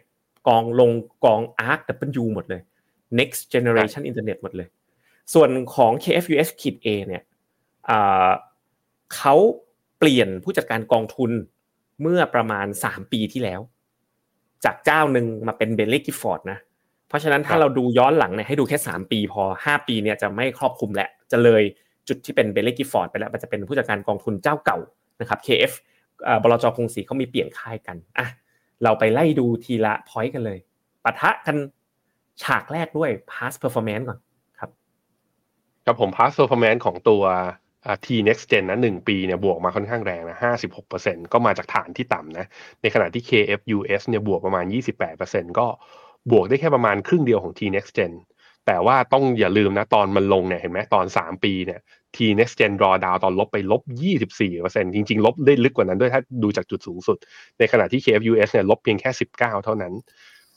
[0.48, 0.90] กองลง
[1.24, 1.80] กอง ARC
[2.22, 2.62] W หมดเลย
[3.18, 4.68] Next Generation Internet หมดเลย
[5.34, 6.48] ส่วนของ KFUS
[6.84, 7.22] A เนี่ย
[9.16, 9.34] เขา
[9.98, 11.30] เปลี่ยนผู้จัดการกองทุน
[12.02, 13.60] เมื่อประมาณ 3 ปีที่แล้ว
[14.64, 16.58] จากเจ้าหนึ่งมาเป็นเบลเล่กิฟอร์ดนะ
[17.08, 21.62] เพราะฉะนั้นถ้าเราดูย้อนหลังเนี่ยให้ดูแค่ 3 ปีพอ 5 ปีเนี่ยจะไม่ครอบคลุมแหละจะเลย
[22.08, 24.78] จุดที่เป็น Baillie Gifford ไปแล้วมันจะเป็นผู้จัดการกองทุนเจ้าเก่า
[25.20, 25.72] นะครับ KF
[26.42, 28.28] บลจกรุงศรีเขามีเปลี่ยนค่ายกันอะ
[28.84, 30.58] เราไปไล่ดูทีละ point กันเลย
[31.04, 31.56] ปะทะกัน
[32.42, 34.18] ฉากแรกด้วย past performance ก่อน
[34.58, 34.70] ครับ
[35.84, 37.22] ครับผม past performance ของตัว
[38.04, 42.46] T next gen นะหนึ่งปีเนี่ยบวกมาค่อนข้างแรงนะห้าสิบหกเปอร์เซ็นก็มาจากฐานที่ต่ำนะ
[42.82, 45.66] ในขณะที่ KFUS เนี่ยบวกประมาณยี่สิบแปดเปอร์เซ็นก็
[46.30, 48.12] บวกได้แค่ประมาณครึ่งเดียวของ T next gen
[48.66, 51.80] แต่ว่าต้องอย่าลืมนะ ตอนมันลงเนี่ยเห็นไหมตอนสามปีเนี่ย
[52.16, 53.82] T next gen drawdown ตอนลบไปลบ
[54.38, 57.16] 24%จริง ๆ ลบได้ลึกกว่านั้นด้วยถ้าดูจากจุดสูงสุด
[57.58, 59.92] ในขณะที่ KFUS เนี่ยลบเพียงแค่ 19 เท่านั้น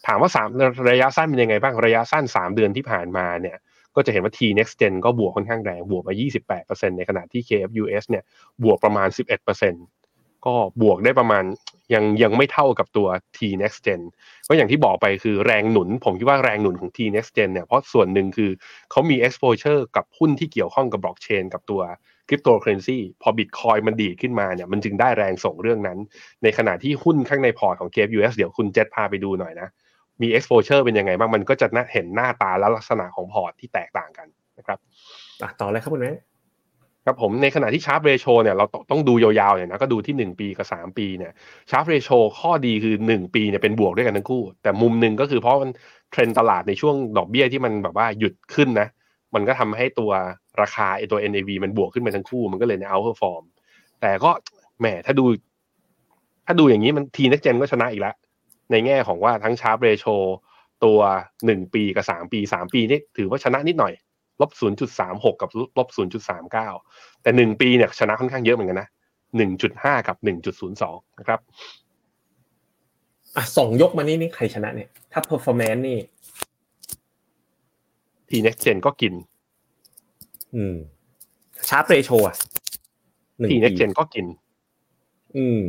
[0.08, 0.48] ถามว่าสาม
[0.90, 3.58] ระยะสั้นเป็นยังไงบ้าง ระยะสั้นสามเดือนที่ผ่านมาเนี่ย
[3.96, 6.14] ก็จะเห็นว่า T next gen ก็บวกค่อนข้างแรง บวกมา
[6.56, 8.24] 28%ในขณะที่ KFUS เนี่ย
[8.64, 9.08] บวกประมาณ
[9.58, 9.99] 11%
[10.46, 11.44] ก็บวกได้ประมาณ
[11.94, 14.02] ยังยังไม่เท่ากับตัว T next gen
[14.48, 18.52] ก็อย่างที่บอกไปคือแรงหนุน ผมคิดว่าแรงหนุนของ T next gen เนี่ยเพราะส่วนหนึ่งคือ
[18.92, 21.82] เขามี exposure กับหุ้นที่เกี่ยวข้องกับบล็อกเชนกับตัว
[22.28, 25.98] คริปโตเคอเรนซีพอบิตคอยน์มันดีขึ้นมาเนี่ยมันจึงได้แรงส่งเรื่องนั้น
[26.44, 29.68] ในขณะที่หุ้นข้างในพอร์ตของ KFUS เดี๋ยวคุณเจษพาไปดูหน่อยนะ
[30.22, 34.28] มี exposure เป็นยังไงบ้างมันก็จะเห็นหน้าตาและลักษณะของพอร์ตที่แตกต่างกัน
[34.58, 34.80] นะครับ
[35.60, 36.14] ต่อเลยครับคุณแบงค์
[37.06, 41.32] ครับผมในขณะที่ Sharpe ratio เนี่ยเราต้องดูยาวๆเนี่ยนะก็ดูที่ 1 ปีกับ 3 ปีเนี่ย
[41.72, 45.72] Sharpe ratio ข้อดีคือ 1 ปีเนี่ยเป็นบวกด้วยกันทั้งคู่ แต่มุมหนึ่งก็คือเพราะมัน
[46.12, 48.88] เทรนตลาดในช่วงดอกเบี้ยที่มันแบบว่าหยุดขึ้นนะ
[49.36, 50.12] มันก็ทำให้ตัว
[50.62, 53.44] ราคาไอตัว NAV มันบวกขึ้นไปทั้งคู่ มันก็เลยใน outperform
[54.02, 54.32] แต่ก็
[54.80, 55.26] แหมถ้าดู
[56.46, 58.16] ถ้าดูอย่างนี้มัน T next gen ก็ชนะอีกแล้ว
[58.72, 60.06] ในแง่ของว่าทั้ง Sharpe ratio
[60.86, 61.00] ตัว
[61.46, 63.94] หนึ่งปีกับสามปีสามปีนี่ถือว่าชนะนิดหน่อย
[64.42, 66.70] ลบศูนย์จุดสามหกกับลบศูนย์จุดสามเก้า
[67.22, 68.90] แต่หนึ่งปีเนี่ยชนะค่อนข้างเยอะเหมือนกันนะ
[69.38, 71.40] หนึ่งจุดห้ากับหนึ่งจุดศูนย์สองนะครับ
[73.36, 75.98] อะส่งยกมานี่นี่ใครชนะเนี่ย ถ้า performance นี่
[78.30, 79.14] ทีเน็กเจนก็กิน
[80.56, 80.76] อืม
[81.70, 82.36] ชาร์ปเรโชอะ
[83.50, 84.26] ทีเน็กเจนก็กิน
[85.38, 85.62] อืม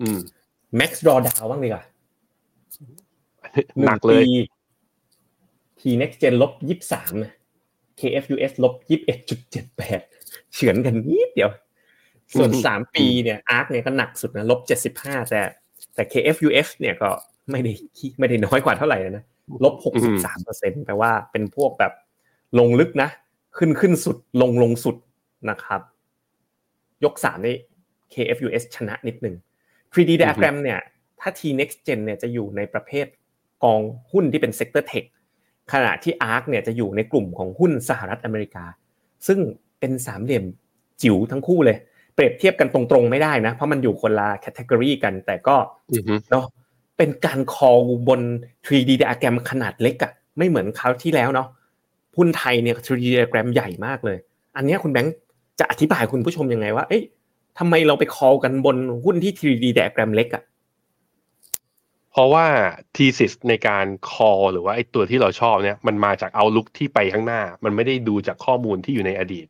[0.00, 0.18] อืม
[0.78, 1.84] max drawdown บ้างดีกว่า
[3.84, 4.22] หนักเลย
[5.80, 7.12] T next gen ลบยี่สิบสาม
[8.02, 10.00] KFUS ลบยี่สิบเอ็ดจุดเจ็ดแปด
[10.52, 11.50] เฉือนกันนิดเดียว
[12.38, 15.42] ส่วนสามปีเนี่ย ARK เนี่ยก็หนักสุดนะลบเจ็ดสิบห้าแต่
[15.94, 17.10] แต่ KFUS เนี่ยก็
[17.50, 17.72] ไม่ได้
[18.18, 19.24] ไม่ได้น้อยกว่าเท่าไหร่นะ
[19.64, 21.92] ลบหกสิบสามเปอร์เซ็นต์แปลว่าเป็นพวกแบบ
[22.58, 23.08] ลงลึกนะ
[23.56, 24.96] ขึ้นขึ้นสุดลงลงสุด
[25.50, 25.80] นะครับ
[27.04, 27.56] ยกสามนี่
[28.12, 29.36] KFUS ชนะนิดหนึ่ง
[29.94, 30.80] 3D diagram เนี่ย
[31.20, 33.06] ถ้า T next gen เนี่ยจะอยู่ในประเภท
[33.64, 33.80] กอง
[34.12, 35.04] หุ้นที่เป็น sector tech
[35.72, 38.64] ขณะที่ ARK เนี่ยจะอยู่ในกลุ่มของหุ้นสหรัฐอเมริกา
[39.26, 39.38] ซึ่ง
[39.80, 40.44] เป็นสามเหลี่ยม
[41.02, 41.76] จิ๋วทั้งคู่เลย
[42.14, 45.56] เปรียบเทียบกันตรงๆไม่ได้นะ เพราะมันอยู่คนละ category กันแต่ก็
[46.30, 46.46] เนาะ
[46.98, 48.20] เป็นการคอลบน
[48.66, 51.48] 3D diagram ขนาดเล็กอะไม่เหมือนคราวที่แล้วเนาะ
[52.16, 54.18] หุ้นไทยเนี่ย 3D diagram ใหญ่มากเลย
[54.56, 55.14] อันนี้คุณแบงค์
[55.60, 57.02] จะอธิบายคุณผู้ชมยังไงว่า เอ๊ะ
[57.58, 60.42] ทำไมเราไปคอลกันบนหุ้นที่ 3D diagram เล็กอะ
[62.12, 62.46] เพราะว่า
[62.96, 69.46] thesis ในการ call หรือว่าไอตัวที่เราชอบเนี่ยมันมาจากเอาลุกที่ไปข้างหน้า มันไม่ได้ดูจากข้อมูลที่อยู่ในอดีต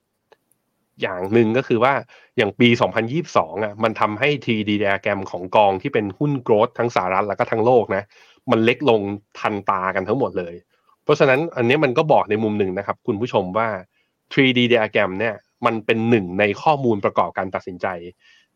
[1.02, 1.94] อย่างหนึ่งก็คือว่า
[2.36, 2.68] อย่างปี
[3.16, 8.04] 2022อะมันทำให้ 3D diagram ของกองที่เป็นหุ้นโกรดทั้งสหรัฐแล้วก็ทั้งโลกนะ
[8.50, 9.00] มันเล็กลง
[9.38, 10.54] ทันตากันทั้งหมดเลย
[11.04, 13.68] เพราะฉะนั้นอันนี้มันก็บอกในมุมหนึ่งนะครับ คุณผู้ชมว่า
[14.32, 15.34] 3D diagram เนี่ย
[15.66, 17.86] มันเป็นหนึ่งในข้อมูลประกอบการตัดสินใจ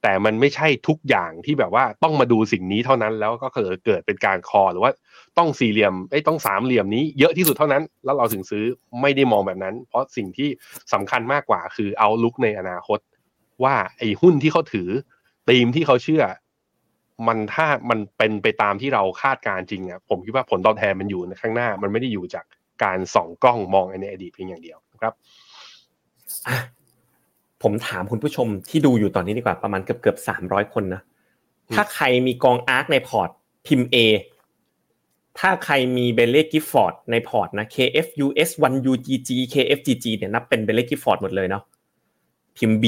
[0.03, 4.93] แต่มันไม่ใช่ทุกอย่างที่แบบว่าต้องมาดูสิ่งนี้เท่านั้นแล้วก็เกิดเกิดเป็นการคอหรือว่า
[5.39, 8.65] ต้องสี่เหลี่ยมไอ้ต้องสามเหลี่ยมนี้เยอะที่สุดเท่านั้น แล้วเราถึงซื้อ
[9.01, 10.49] ไม่ได้มองแบบนั้น เพราะสิ่งที่
[10.93, 12.99] สำคัญมากกว่าคือเอาลุกในอนาคต
[13.65, 14.89] ว่าไอ้หุ้นที่เขาถือ
[15.49, 16.25] ธีมที่เขาเชื่อ
[17.27, 22.45] มันถ้ามันเป็นไปตามที่เราคาดการจริงอะผมคิดว่าผลตอบแทนมันอยู่ในข้างหน้า มันไม่ได้อยู่จาก
[22.85, 25.13] การส่องกล้องมองในอดีตเพียงอย่างเดียวนะครับ
[27.69, 31.03] ผมถามคุณผู้ชมที่ดูอยู่ตอนนี้ดีกว่าประมาณเกือบเกือบสามร้อยคนนะ
[31.75, 33.31] ถ้าใครมีกอง ARK ในพอร์ต
[33.67, 33.97] พิมพ์ A
[35.39, 41.63] ถ้าใครมี Baillie Gifford ในพอร์ตนะ KFUS 1 UGG KFGG เนี่ยนับเป็น Baillie Gifford หมดเลยเนาะ
[42.57, 42.85] พิมพ์ B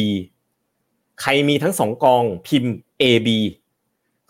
[1.21, 3.29] ใครมีทั้งสองกองพิมพ์ AB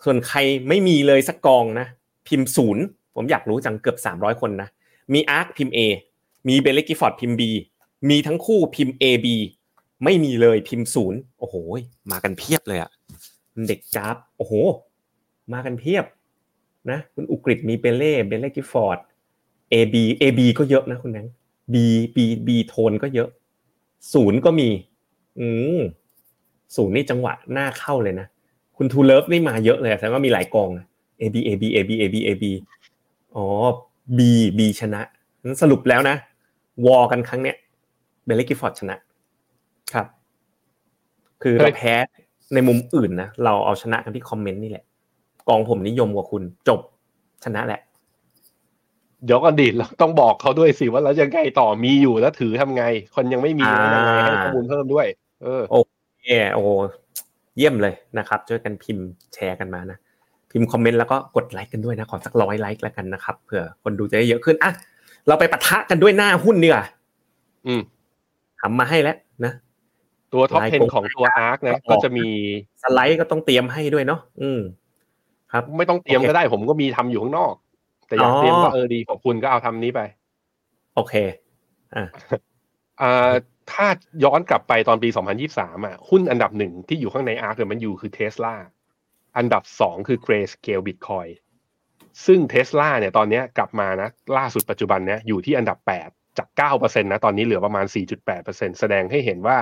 [0.03, 1.87] ส่วนใครไม่มีเลยสักกองนะ
[2.27, 2.83] พิมพ์ศูนย์
[3.15, 4.69] ผมอยากรู้จังเกือบ 300 คนนะ
[5.13, 5.79] มี ARK พิมพ์ A
[6.47, 7.41] มี Baillie Gifford พิมพ์ B
[8.09, 9.27] มีทั้งคู่พิมพ์ AB
[10.03, 11.55] ไม่มีเลยพิมพ์ศูนย์โอ้โห
[12.11, 12.91] มากันเพียบเลยอะ
[13.67, 14.53] เด็กจ้าบโอ้โห
[15.53, 16.05] มากันเพียบ
[16.91, 18.99] นะคุณอุกฤษมี Baillie Baillie Gifford
[19.73, 21.33] AB AB ก็เยอะนะคุณแบงค์
[21.73, 21.75] B
[22.15, 23.29] B B โทนก็เยอะ
[24.13, 24.69] ศูนย์ก็มี
[25.39, 25.79] อืม
[26.75, 28.27] ศูนย์นี่จังหวะน่าเข้าเลยนะ
[28.77, 30.69] คุณทูเลิฟนี่มาเยอะเลยแสดงว่ามีหลายกอง
[31.21, 32.43] AB AB AB AB AB
[33.35, 33.45] อ๋อ
[34.17, 34.19] B
[34.57, 35.01] B ชนะ
[35.61, 36.15] สรุปแล้วนะ
[36.85, 37.57] วอกันครั้งเนี้ย
[38.25, 38.97] Baillie Gifford ชนะ
[39.93, 40.07] ครับ
[41.41, 41.93] คือเราแพ้
[42.53, 44.85] ในมุมอื่นนะเราเอาชนะกันที่คอมเมนต์นี่แหละ
[45.47, 46.79] กองผมนิยมกว่าคุณเจษ
[47.45, 47.81] ชนะแหละ
[49.25, 52.83] เดี๋ยวก่อนดิเราต้องบอกเขาด้วยสิว่าเราจะไงต่อมีอยู่แล้วถือทำไง
[53.15, 55.07] คนยังไม่มีแล้วยังไงให้ข้อมูลเพิ่มด้วย
[55.43, 55.77] เออโอ
[56.21, 56.61] เคโอ้
[57.57, 59.97] เยี่ยมเลยนะครับช่วยกันพิมพ์แชร์กันมานะ
[60.51, 64.71] พิมพ์คอมเมนต์แล้วก็กดไลค์กันด้วยนะขอสักร้อยไลค์แล้วกันนะครับเผื่อคนดูจะได้เยอะขึ้นอะ
[65.27, 66.85] เราไปปะทะกันด้วยหน้าหุ้นดีกว่า
[67.67, 67.81] อืม
[68.61, 69.28] ทำมาให้แล้วนะ
[70.33, 72.27] ตัว top 10ของตัว ARK นะก็จะมี
[72.83, 74.61] สไลด์ก็ต้องเตรียมให้ด้วยเนาะอืม
[75.51, 77.53] ครับ ไม่ต้องเตรียมก็ได้ผมก็มีทำอยู่ข้างนอก
[78.07, 80.01] แต่อยากเตรียมก็เออดีขอบคุณก็เอาทำนี้ไป
[80.95, 81.13] โอเค
[81.95, 82.05] อ่า
[83.01, 83.31] อ่า
[83.71, 83.87] ถ้า
[84.23, 85.09] ย้อนกลับไปตอนปี
[85.47, 88.55] 2023 อะ หุ้นอันดับหนึ่งที่อยู่ข้างในอาร์คเนี่ยมันอยู่คือเทสลา
[89.37, 91.31] อันดับสองคือ Grayscale Bitcoin
[92.25, 95.77] ซึ่งเทสลาเนี่ยตอนนี้กลับมานะ ล่าสุดปัจจุบันเนี่ยอยู่ที่อันดับ
[96.09, 96.47] 8 จาก
[96.79, 97.85] 9%นะ ตอนนี้เหลือประมาณ
[98.33, 99.57] 4.8%แสดงให้เห็นว่า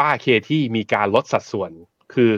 [0.00, 1.70] ป้า Cathie มีการลดสัดส่วน
[2.14, 2.30] คือ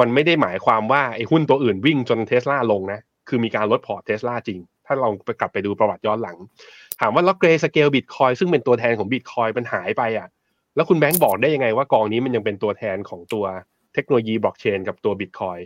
[0.00, 6.36] มันไม่ได้หมายความว่าไอ้หุ้นตัวอื่นวิ่งจนเทสลาลงนะ คือมีการลดพอร์ตเทสลาจริง ถ้าลองไปกลับไปดูประวัติย้อนหลัง
[7.00, 10.28] ถามว่าแล้ว Grayscale Bitcoin ซึ่งเป็นตัวแทนของบิตคอยน์มันหายไปอะ
[10.74, 13.44] แล้วคุณแบงค์บอกได้ยังไงว่ากองนี้มันยังเป็นตัวแทนของตัว
[13.94, 15.58] เทคโนโลยีบล็อกเชนกับตัวบิตคอยน์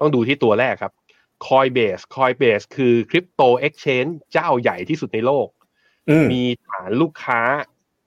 [0.00, 0.92] ต้องดูที่ตัวแรกครับ
[1.46, 5.48] Coinbase Coinbase คือ crypto exchangeเจ้าใหญ่ที่สุดในโลก
[6.08, 7.40] อืมมีฐานลูกค้า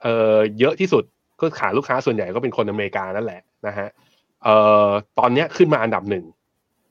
[0.02, 1.04] เอ่อเยอะที่สุด
[1.40, 3.88] ก็ฐานลูกค้าส่วนใหญ่ก็เป็นคนอเมริกานั่นแหละนะฮะ
[4.44, 4.88] เอ่อ
[5.20, 6.26] ตอนนี้ขึ้นมาอันดับหนึ่ง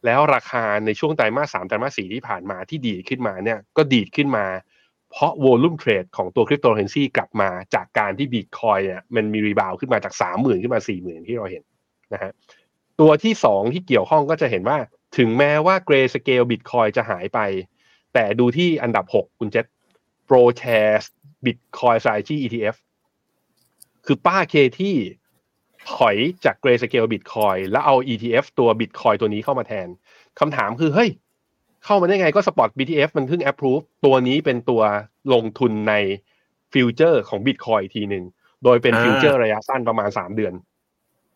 [0.07, 4.47] แล้วราคาในช่วงไตรมาสสามไตรมาสสี่ที่ผ่านมาที่ดีดขึ้นมาเนี่ยก็ดีดขึ้นมา
[5.11, 11.63] เพราะ volume trade ของตัวคริปโตเคอเรนซีกลับมาจากการที่บิตคอยน์เนี่ยมันมี rebound ขึ้นมาจากสามหมื่นขึ้นมาสี่หมื่นที่เราเห็น
[12.13, 12.33] นะฮะ
[13.01, 14.79] ตัวที่สองที่เกี่ยวข้องก็จะเห็นว่า
[15.19, 17.41] ถึงแม้ว่า Grayscale Bitcoin จะหายไป
[18.15, 19.67] แต่ดูที่อันดับหกคุณเจษ
[20.29, 21.05] ProShares
[21.45, 22.77] Bitcoin Strategy ETF
[24.07, 24.95] คือป้า Cathie ที่
[25.95, 29.89] ถอยจาก Grayscale Bitcoin แล้วเอา ETF ตัว Bitcoin ตัวนี้เข้ามาแทน
[30.41, 31.11] คำถามคือเฮ้ย
[31.85, 34.83] เข้ามาได้ไงก็ Spot ETF มันเพิ่ง approve ตัวนี้เป็นตัว
[35.33, 35.95] ลงทุนใน
[36.73, 38.25] future ของ Bitcoin อีกทีหนึ่ง
[38.65, 40.55] โดยเป็นอ่า future ระยะสั้นประมาณ3เดือน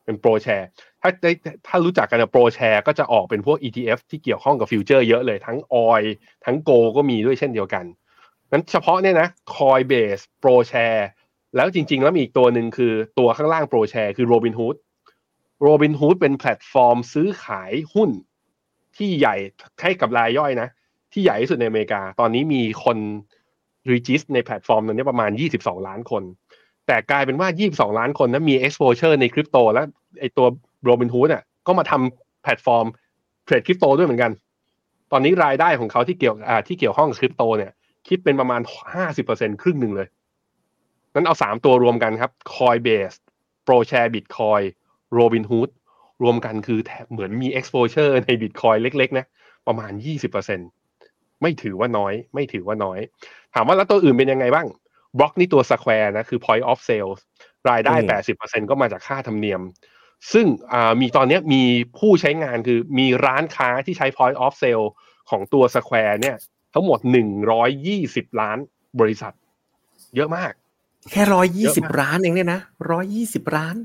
[0.04, 0.68] เป็น ProShares
[1.00, 1.32] ถ้าได้
[1.66, 6.02] ถ้ารู้จักกัน ProShares ก็จะออกเป็นพวก ETF ที่เกี่ยวข้องกับ future เยอะเลยทั้งออย
[6.44, 7.84] ทั้งโกก็มีด้วยเช่นเดียวกัน
[8.52, 14.76] นั้นเฉพาะเนี่ยนะ Coinbase ProShares แแล้วจริง ๆ แล้วมีอีกตัวหนึ่งคือตัวข้างล่าง Pro Share คือ Robinhood
[15.66, 18.10] Robinhood เป็นแพลตฟอร์มซื้อขายหุ้น
[18.96, 19.36] ที่ใหญ่
[19.80, 20.68] ให้กับรายย่อยนะ
[21.12, 22.98] ที่ใหญ่ที่สุดในอเมริกา ตอนนี้มีคน
[23.90, 26.22] regis ในแพลตฟอร์มนั้นประมาณ 22 ล้านคน
[26.86, 29.86] แต่กลายเป็นว่า 22 ล้านคนนะมี exposure ในคริปโตแล้ว
[30.20, 30.46] ไอตัว
[30.88, 32.86] Robinhood อะก็มาทำแพลตฟอร์ม
[33.44, 34.32] เทรดคริปโตด้วยเหมือนกัน
[35.12, 36.34] ตอนนี้รายได้ของเขาที่เกี่ยว
[36.68, 37.72] ที่เกี่ยวข้องกับคริปโตเนี่ย
[38.08, 38.60] คิดเป็นประมาณ
[39.10, 40.08] 50%ครึ่งหนึ่งเลย
[41.14, 43.16] นั้นเอา3ตัวรวมกันครับ Coinbase
[43.66, 44.64] ProShare Bitcoin
[45.18, 45.70] Robinhood
[46.22, 49.26] รวมกันคือแทบเหมือนมี exposure ใน Bitcoin เล็ก ๆ นะ
[49.66, 49.92] ประมาณ
[50.66, 52.98] 20%ไม่ถือว่าน้อย ไม่ถือว่าน้อย
[53.54, 54.66] ถามว่าแล้วตัวอื่นเป็นยังไงบ้าง
[55.18, 57.20] บล็อกนี่ตัว Square นะ คือ Point of Sales
[57.70, 59.62] รายได้อืม80%ก็มาจากค่าธรรมเนียม
[60.32, 61.62] ซึ่งอ่ามีตอนเนี้ยมี
[61.98, 64.86] ผู้ใช้งานคือมีร้านค้าที่ใช้ Point of Sale
[65.30, 66.36] ของตัว Square เนี่ย
[66.74, 66.98] ทั้งหมด
[67.70, 68.58] 120 ล้าน
[69.00, 69.32] บริษัท
[70.16, 70.52] เยอะมาก
[71.10, 72.60] แค่ร้อยยี่เยสิบอะมากล้านเองเนี่ยนะ
[72.90, 73.76] ร้อยยี่สิบล้าน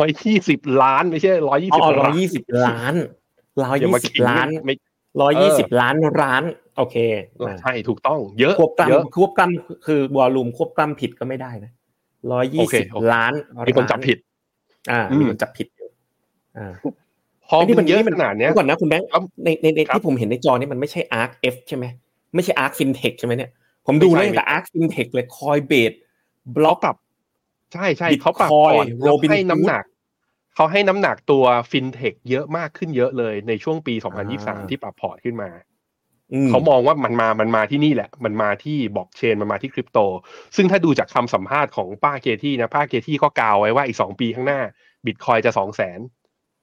[0.00, 2.94] 120ล้านไม่ใช่120อ๋อร้อล้ายนยี่สิบล้าน
[3.64, 4.74] ร้อยอย่ายี่มาสิบขิงล้านไม่
[5.20, 6.42] ร้อยยี่สิบเออล้านร้าน
[6.78, 6.96] โอเค
[7.46, 11.70] อะใช่ถูกต้อง เยอะควบกล้เยอะำควบกล้ำคือวอลลุ่มควบกล้ำผิดก็ไม่ได้นะ
[12.32, 13.32] ร้อยโอยี่เคสิบโอเคล้าน
[13.68, 14.18] มีคนจับผิด
[14.90, 15.88] อ่าอืมมีคนจับผิดอยู่
[16.58, 16.72] อ่า
[17.48, 21.84] พอไอ้นี่มันเยอะนี่ขนาดเนี้ยดี๋วก่อนนะคุณแบงค์ครับในในในครับที่ผมเห็นในจอนี่มันไม่ใช่ Arc F ใช่ไหม
[22.34, 23.50] ไม่ใช่ Arc FinTech ใช่ไหมเนี่ย
[23.86, 25.96] ผมดูไม่แล้ใช่วแต่ Arc FinTech เลย Coinbase
[26.56, 26.96] บล็อกเขาปรับ
[27.72, 29.84] ใช่ใช่ Bitcoin เขาปรับก่อนแล้ว Robinhood ให้น้ำหนัก
[30.54, 34.24] เขาให้น้ำหนักตัววฟินเทคเยอะมากขึ้นเยอะเลยในช่วงปีอ่า
[34.66, 35.50] 2023 ที่ปรับพอร์ตขึ้นมา
[36.32, 39.98] อืมเขามองว่ามันมา มันมาที่นี่แหละ มันมาที่บล็อกเชน มันมาที่คริปโต
[40.56, 44.60] ซึ่งถ้าดูจากคำสัมภาษณ์ของป้าเคที่นะ ป้าเคที่ก็กล่าวไว้ว่าอีกสองปีข้างหน้า
[45.06, 46.00] บิตคอยจะสองแสน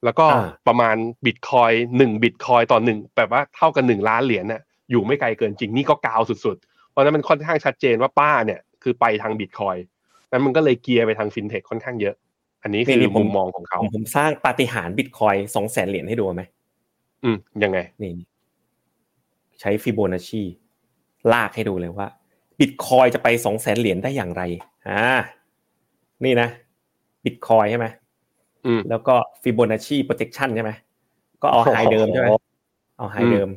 [0.04, 6.69] แล้วก็อ่าประมาณบิตคอยหนึ่งบิตคอยต่อหนึ่งแบบว่าเท่ากันหนึ่งล้านเหรียญน่ะ อยู่ไม่ไกลเกินจริง นี่ก็กาวสุดๆเพ
[7.00, 9.76] ราะฉะนั้นมันค่อนข้างชัดเจนว่าป้าเนี่ยคือไปทางบิตคอย
[10.32, 12.14] นั้นมันก็เลยเกียร์ไปทางฟินเทคค่อนข้างเยอะ
[12.62, 16.42] อันนี้คือนี่ๆผมมุมมองของเขาผมผมสร้างปาฏิหาริย์บิตคอยสองแสนเหรียญให้ดูไหม
[17.24, 18.10] อืมยังไงนี่
[19.60, 20.42] ใช้ฟิโบนัชชี
[21.32, 22.08] ลากให้ดูเลยว่า
[22.58, 24.42] บิตคอยจะไปสองแสนเหรียญได้อย่างไร
[24.88, 25.02] อ่า
[26.24, 26.48] นี่นะ
[27.24, 27.86] บิตคอยใช่ไหม
[28.66, 30.72] อืมแล้วก็ Fibonacci projection ใช่ไหม
[31.42, 32.28] ก็เอา high เดิมใช่ไหม
[32.98, 33.48] เอา high อืมเดิม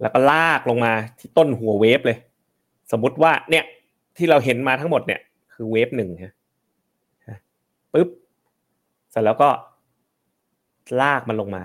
[0.00, 2.18] แล้วก็ลากลงมาที่ต้นหัว wave เลย
[2.92, 3.64] สมมติว่าเนี่ย
[4.16, 5.20] ที่เราเห็นมาทั้งหมดเนี่ย
[5.54, 6.34] คือเวฟหนึ่งฮะ
[7.92, 8.08] ปึ๊บ
[9.10, 9.48] เสร็จแล้วก็
[11.00, 11.62] ลากมันลงมา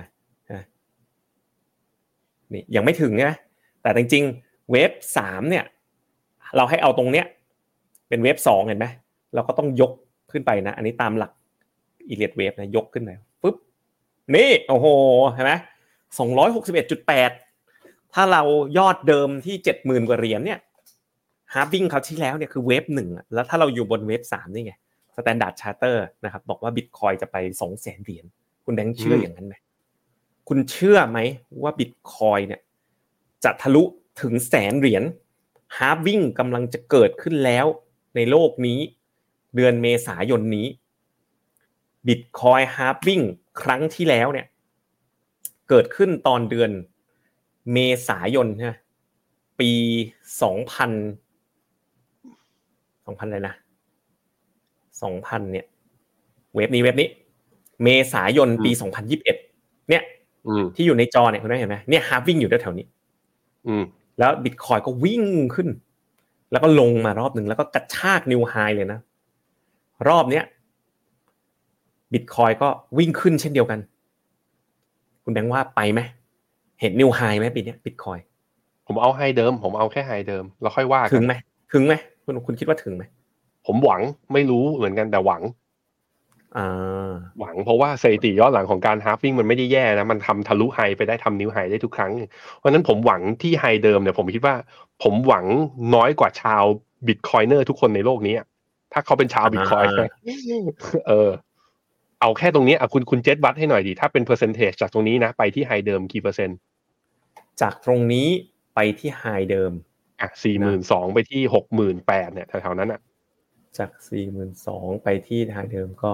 [0.51, 0.53] ฮ
[2.53, 3.33] นี่ยังไม่ถึงใช่ไหม
[3.81, 5.65] แต่จริงๆเวฟสามเนี่ย
[6.57, 7.25] เราให้เอาตรงเนี้ย
[8.09, 8.87] เป็นเวฟสองเห็นไหม
[9.35, 9.91] เราก็ต้องยก
[10.31, 11.31] ขึ้นไปนะ อันนี้ตามหลัก
[12.07, 13.11] อีเลียดเวฟนะยกขึ้นไป
[13.43, 13.55] ปึ๊บ
[14.35, 14.87] นี่โอ้โห
[15.31, 15.53] เห็นไหม
[16.19, 17.31] สองร้อยหกสิบเอ็ดจุดแปด
[18.13, 18.43] ถ้าเรา
[18.77, 20.59] ยอดเดิมที่เจ็ดหมื่นกว่าเหรียญเนี่ย
[21.53, 24.73] halving คราวที่แล้วเนี่ยคือ wave หนึ่งอะแล้วถ้าเราอยู่บน wave สามนี่ไง
[25.15, 28.25] Standard Chartered นะครับบอกว่าบิตคอยจะไปสองแสนเหรียญ
[28.65, 29.55] คุณแบงค์เชื่ออย่างนั้นไหม
[30.47, 31.19] คุณเชื่อไหม
[31.63, 32.61] ว่าบิตคอยเนี่ย
[33.43, 33.83] จะทะลุ
[34.21, 35.03] ถึงแสนเหรียญ
[35.77, 37.65] halving กำลังจะเกิดขึ้นแล้ว
[38.15, 38.79] ในโลกนี้
[39.55, 40.67] เดือนเมษายนนี้
[42.07, 43.21] Bitcoin halving
[43.61, 44.47] ครั้งที่แล้วเนี่ย
[45.69, 46.71] เกิดขึ้นตอนเดือน
[47.73, 48.73] เมษายนใช่ไหม
[49.59, 49.71] ปี
[50.41, 50.91] สองพัน
[53.05, 53.55] สองพันอะไรนะ
[55.01, 55.65] สองพันเนี่ย
[56.55, 57.07] เว็บนี้เว็บนี้
[57.83, 59.37] เมษายนปีสองพันยิบเอ็ด
[59.89, 60.03] เนี่ย
[60.47, 62.85] อืมที่อยู่ในจอเนี่ยคุณได้เห็นไหมเนี่ยฮาร์วิ่งอยู่แถวๆนี้
[63.67, 63.83] อืม
[64.19, 65.23] แล้วบิตคอยก็วิ่ง
[65.55, 65.67] ขึ้น
[66.51, 68.99] แล้วก็ลงมารอบหนึ่งแล้วก็กระชากนิวไฮเลยนะ
[70.07, 70.43] รอบเนี้ย
[72.13, 73.79] บิตคอยก็วิ่งขึ้นเช่นเดียวกัน
[75.23, 76.01] คุณแบงค์ว่าไปไหม
[76.81, 78.19] เห็น new high ไหมปีเนี้ยบิตคอย
[78.87, 81.33] ผมเอา high เดิม ผมเอาแค่ high เดิม แล้วค่อยว่ากัน ถึงไหม
[81.73, 81.93] ถึงไหม
[82.35, 83.03] คุณคุณคิดว่าถึงไหม
[83.65, 84.01] ผมหวัง
[84.33, 85.41] ไม่รู้เหมือนกันแต่หวัง
[86.57, 92.11] อ่าหวังเพราะว่าสถิติย้อนหลังของการ halving มันไม่ได้แย่นะ มันทำทะลุ high ไปได้ทำ new high ได้ทุกครั้ง
[92.57, 94.55] เพราะฉะนั้นผมหวังที่ high เดิมเนี่ยผมคิดว่า
[95.03, 95.45] ผมหวัง
[95.95, 96.63] น้อยกว่าชาว
[97.07, 98.47] Bitcoiner ทุกคนในโลกนี้อะ
[98.93, 99.83] ถ้าเขาเป็นชาวบิตคอย
[101.07, 101.29] เออ
[102.21, 106.57] เอาแค่ตรงนี้อะคุณคุณเจษวัดให้หน่อยดิถ้าเป็น percentage จากตรงนี้นะ ไปที่ high เดิมกี่เปอร์เซ็นต์
[107.61, 108.27] จากตรงนี้
[108.75, 109.71] ไปที่ high เดิม
[110.21, 112.99] อะสี่หมื่นสองไปที่หกหมื่นแปดเนี่ยแถวๆนั้นอะ
[113.77, 116.11] จากสี่หมื่นสองไปที่ high เดิมก็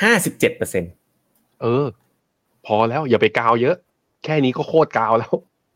[0.00, 0.92] ห้าสิบเจ็ดเปอร์เซ็นต์
[1.62, 1.86] เออ
[2.66, 3.76] พอแล้วอย่าไปกาวเยอะ
[4.24, 5.34] แค่นี้ก็โคตรกาวแล้ว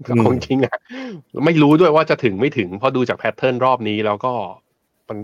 [0.08, 0.78] อืมของจริงอะ
[1.44, 4.32] ไม่รู้ด้วยว่าจะถึงไม่ถึงเพราะดูจากแพทเทิร์นรอบนี้แล้วก็
[5.08, 5.18] มัน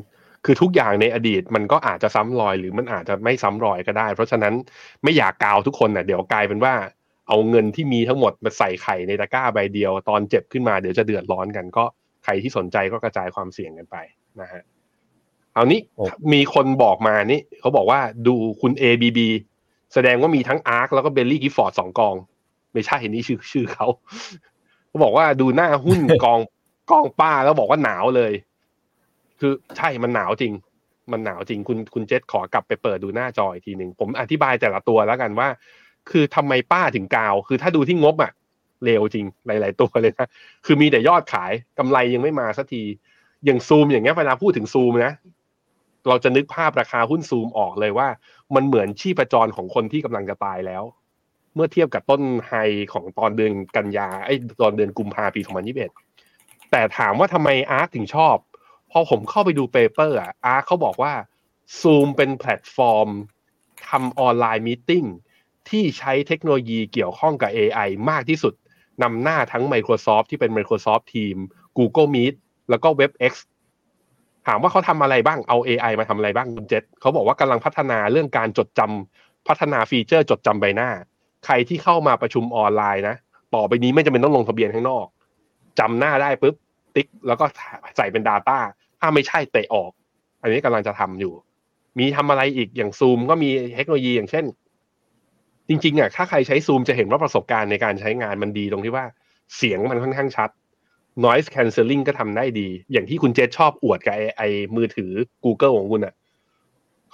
[0.44, 4.54] คือทุกอย่างในอดีตมันก็อาจจะซ้ำรอยหรือมันอาจจะไม่ซ้ำรอยก็ได้ เพราะฉะนั้น
[5.02, 6.74] ไม่อยากกาวทุกคนน่ะเดี๋ยวกลายเป็นว่า
[7.28, 11.84] เอาเงินที่มีทั้งหมดมาใส่ไข่ในตะกร้าใบเดียว ตอนเจ็บขึ้นมาเดี๋ยวจะเดือดร้อนกันก็
[12.24, 13.96] ใครที่สนใจก็กระจายความเสี่ยงกันไป
[14.40, 14.62] นะฮะ
[15.54, 19.18] เอานี้โอ้มีคนบอกมานี่เขาบอกว่าดูคุณ ABB
[19.94, 22.14] แสดงว่ามีทั้ง ARK แล้วก็ Baillie Gifford สองกอง
[22.72, 23.86] ไม่ใช่นี่ชื่อชื่อเขา
[24.88, 26.40] เขาบอกว่าดูหน้าหุ้นกอง
[26.90, 28.32] กองป้าแล้วบอกว่าหนาวเลย
[29.40, 30.52] คือใช่มันหนาวจริง
[31.12, 35.48] มันหนาวจริงคุณคุณเจษขอกลับไปเปิดดูหน้าจออีกทีหนึ่งผมอธิบายแต่ละตัวแล้วกันว่า
[36.10, 38.32] คือทำไมป้าถึงกาว คือถ้าดูที่งบอะ
[38.84, 40.28] เลวจริงหลาย ๆ ตัวเลยนะ
[40.66, 42.82] คือมีแต่ยอดขายกำไรยังไม่มาสักที
[43.44, 45.12] อย่างซูมอย่างเงี้ยเวลาพูดถึงซูมนะ
[46.08, 48.08] เราจะนึกภาพราคาหุ้นซูมออกเลยว่า
[48.54, 50.82] มันเหมือนชีพจรของคนที่กำลังจะตายแล้ว
[51.54, 52.52] เมื่อเทียบกับต้น high
[52.92, 55.40] ของตอนเดือนกันยาไอ้ตอนเดือนกุมภาปี
[56.06, 58.36] 2021แต่ถามว่าทำไม ARK ถึงชอบ
[58.90, 61.14] พอผมเข้าไปดู paper อะ ARK เขาบอกว่า
[61.80, 63.08] Zoom เป็นแพลตฟอร์ม
[63.88, 65.04] ทำ online meeting
[65.68, 68.54] ที่ใช้เทคโนโลยีเกี่ยวข้องกับ AI มากที่สุด
[69.02, 71.36] นำหน้าทั้ง Microsoft ที่เป็น Microsoft Team
[71.78, 72.34] Google Meet
[72.70, 73.32] แล้วก็ WebEx
[74.46, 80.90] ถามว่าเขาทำอะไรบ้างเอา AI มาทำอะไรบ้างคุณเจษเขาบอกว่ากำลังพัฒนาเรื่องการจดจำพัฒนาฟีเจอร์จดจำใบหน้า
[81.44, 83.16] ใครที่เข้ามาประชุมออนไลน์นะ
[83.54, 85.06] ต่อไปนี้ไม่จำเป็นต้องลงทะเบียนข้างนอก
[85.78, 86.54] จำหน้าได้ปุ๊บ
[86.94, 87.44] ติ๊ก แล้วก็
[87.96, 88.58] ใส่เป็น Data
[89.00, 89.90] ถ้าไม่ใช่เตะออก
[90.42, 91.32] อันนี้กำลังจะทำอยู่
[91.98, 94.44] มีทำอะไรอีกอย่างซูมก็มีเทคโนโลยีอย่างเช่น
[95.72, 99.04] จริงๆอะถ้าใครใช้ซูมจะเห็นว่าประสบการณ์ในการใช้งานมันดีตรงที่ว่า
[99.56, 100.50] เสียงมันค่อนข้างชัด
[101.24, 104.42] noise cancelling ก็ทำได้ดี อย่างที่คุณเจษชอบอวดกับไอไอ
[104.76, 105.12] มือถือ
[105.44, 106.14] Google ของคุณอะ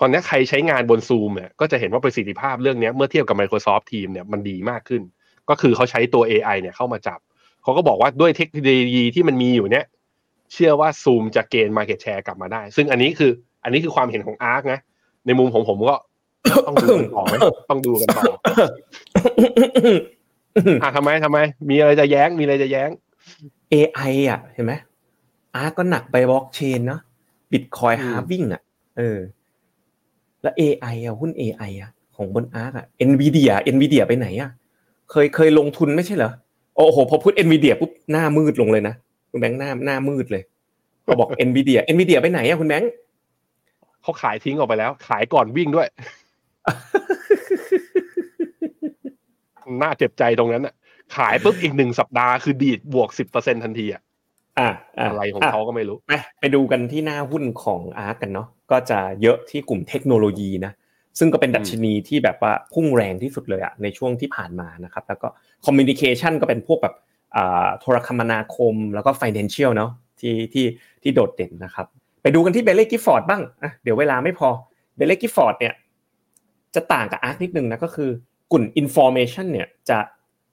[0.01, 5.03] ตอนนี้ใครใช้งานบน Zoom เนี่ยก็จะเห็นว่าประสิทธิภาพเรื่องนี้เมื่อเทียบกับ Microsoft Teams เนี่ยมันดีมากขึ้น
[5.49, 7.19] ก็คือเขาใช้ตัว AI เนี่ยเข้ามาจับ
[7.63, 9.85] เขาก็บอกว่าด้วยเทคโนโลยีที่มันมีอยู่เนี่ย
[10.53, 13.31] เชื่อว่า Zoom จะเกณฑ์ Market Share กลับมาได้ ซึ่งอันนี้คือ
[13.65, 14.81] อันนี้คือความเห็นของ Ark นะ
[15.27, 15.95] ในมุมของผมก็
[16.67, 17.35] ต้องดูกันต่อไหม
[17.71, 18.25] ต้องดูกันต่อ
[20.83, 21.39] อะทำไมทำไม
[21.71, 22.89] มีอะไรจะแย้งมีอะไรจะแย้ง
[23.73, 24.73] AI อะ เห็นไหม
[25.55, 27.01] ARK ก็หนักไปบล็อกเชนเนาะ
[27.53, 28.63] บิตคอยอืม halving อะ
[28.99, 29.19] เออ
[30.43, 34.51] แล้ว AI อะหุ้น AI อะ ของบน ARK อะ NVIDIA NVIDIA ไปไหนอะ
[35.11, 36.33] เคยเคยลงทุนไม่ใช่เหรอ
[36.77, 38.95] โอ้โห พอพูด NVIDIA ปุ๊บหน้ามืดลงเลยนะ
[39.31, 40.43] คุณแบงค์หน้าหน้ามืดเลย
[41.07, 42.91] พอบอก NVIDIA NVIDIA ไปไหนอะคุณแบงค์
[44.03, 45.89] เขาขายทิ้งออกไปแล้ว ขายก่อนวิ่งด้วย
[49.83, 50.75] น่าเจ็บใจตรงนั้นอะ
[51.17, 54.03] ขายปุ๊บอีกหนึ่งสัปดาห์คือดีดบวกสิบเปอร์เซ็นทันทีอะ
[54.59, 60.73] อะอะอะไรของะเขาก็ไม่รู้ไปไปดูกันที่หน้าหุ้นของอาร์กันเนาะก็จะเยอะที่กลุ่มเทคโนโลยีนะ
[61.19, 65.29] ซึ่งก็เป็นดัชนีที่แบบว่าพุ่งแรงที่สุดเลยอะในช่วงที่ผ่านมานะครับ แล้วก็
[65.65, 66.95] communication ก็เป็นพวกแบบ
[67.37, 70.67] อ่าโทรคมนาคมแล้วก็ financial เนาะที่ที่
[71.03, 71.87] ที่โดดเด่นนะครับ
[72.23, 74.49] ไปดูกันที่ Baillie Gifford บ้างอะเดี๋ยวเวลาไม่พอ
[74.97, 75.75] Baillie Gifford เนี่ย
[76.75, 78.11] จะต่างกับ ARK นิดนึงนะก็คือ
[78.53, 79.99] กลุ่ม information เนี่ยจะ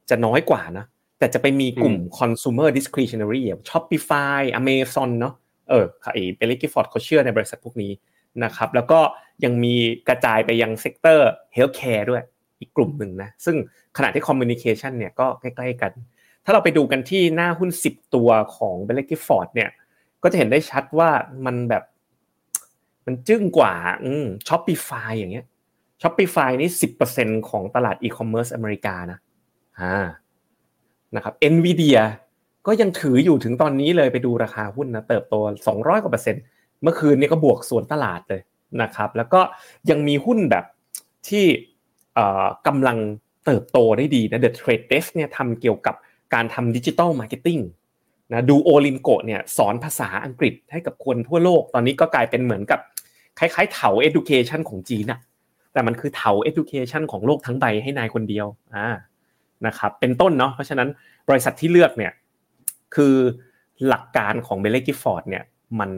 [0.09, 0.85] จะน้อยกว่านะ
[1.19, 5.33] แต่จะไปมีกลุ่ม consumer discretionary อย่าง Shopify Amazon เนาะ
[5.69, 7.91] เออไอ้ Baillie Gifford เขาเชื่อในบริษัทพวกนี้
[8.43, 8.99] นะครับแล้วก็
[9.43, 9.75] ยังมี
[10.07, 12.23] กระจายไปยัง sector healthcare ด้วย
[12.59, 13.55] อีกกลุ่มหนึ่งนะซึ่ง
[13.97, 15.91] ขณะที่ communication เนี่ยก็ใกล้ๆกัน
[16.45, 19.69] ถ้าเราไปดูกันที่หน้าหุ้น 10 ตัวของ Baillie Gifford เนี่ย
[20.23, 21.09] ก็จะเห็นได้ชัดว่า
[21.45, 21.83] มันแบบ
[23.05, 23.73] มันจึ้งกว่า
[24.03, 25.45] อืม Shopify อย่างเงี้ย
[26.01, 29.19] Shopify นี่สิบเปอร์เซ็นต์ของตลาดอีคอมเมิร์ซอเมริกานะ
[29.79, 30.05] อ่า
[31.15, 31.99] นะครับ NVIDIA
[32.67, 35.35] ก็ยังถืออยู่ถึงตอนนี้เลยไปดูราคาหุ้นนะเติบโต
[35.69, 36.43] 200กว่าเปอร์เซ็นต์
[36.83, 38.41] เมื่อคืนนี้ก็บวกสวนตลาดเลย
[38.81, 39.41] นะครับ แล้วก็
[39.89, 40.65] ยังมีหุ้นแบบ
[41.27, 41.45] ที่
[42.15, 42.97] เอ่อกำลัง
[43.45, 45.95] เติบโตได้ดีนะ The Trade Desk เนี่ยทำเกี่ยวกับ
[46.33, 47.59] การทำดิจิ t a ลมาร์เก็ตติ้ง
[48.31, 52.79] นะ Duolingo เนี่ยสอนภาษาอังกฤษให้กับคนทั่วโลก ตอนนี้ก็กลายเป็นเหมือนกับ
[53.39, 55.19] คล้ายๆเถา education ของจีนอะ
[55.75, 58.87] แต่มันคือเถา education ของโลกทั้งใบให้นายคนเดียวอ่า
[59.67, 60.89] นะครับเป็นต้นเนาะเพราะฉะนั้น
[61.29, 62.13] บริษัทที่เลือกเนี่ย
[62.95, 63.15] คือ
[63.87, 65.43] หลักการของเบลเลกิฟฟอร์ดเนี่ย
[65.79, 65.91] มัน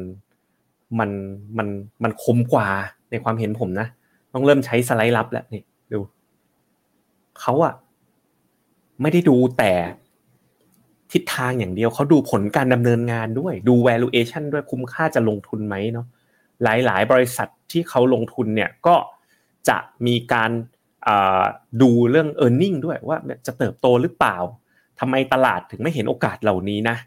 [1.00, 1.10] มัน
[1.58, 1.68] มัน
[2.04, 2.68] มันคมกว่า
[3.12, 3.88] ในความเห็นผมนะ
[4.34, 5.64] ต้องเริ่มใช้สไลด์ลับแล้วนี่
[5.94, 6.00] ดู
[7.40, 7.74] เขาอะ
[9.02, 9.74] ไม่ได้ดูแต่
[11.12, 16.06] ทิศทางอย่างเดียวเขาดูผลการดำเนินงานด้วยดู valuation ด้วยคุ้มค่าจะลงทุนไหมเนาะ
[16.64, 18.96] หลาย ๆ บริษัทที่เขาลงทุนเนี่ยก็
[19.70, 19.78] จะ
[20.08, 20.52] มีการ
[21.82, 24.38] ดูเรื่อง e a r n i n g ด้วยว่าจะเติบโตหรือเปล่า
[25.00, 26.98] ทำไมตลาดถึงไม่เห็นโอกาสเหล่านี้นะ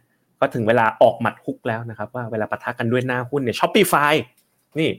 [0.40, 3.94] ก็ถึงเวลาออกหมัดฮุกแล้วนะครับ ว่าเวลาปะทะกันด้วยหน้าหุ้นเนี่ย Shopify
[4.78, 4.90] นี่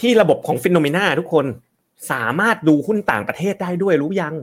[0.00, 1.46] ที่ระบบของ Finnomena ทุกคน
[2.12, 4.34] สามารถดูหุ้นต่างประเทศได้ด้วยรู้ยัง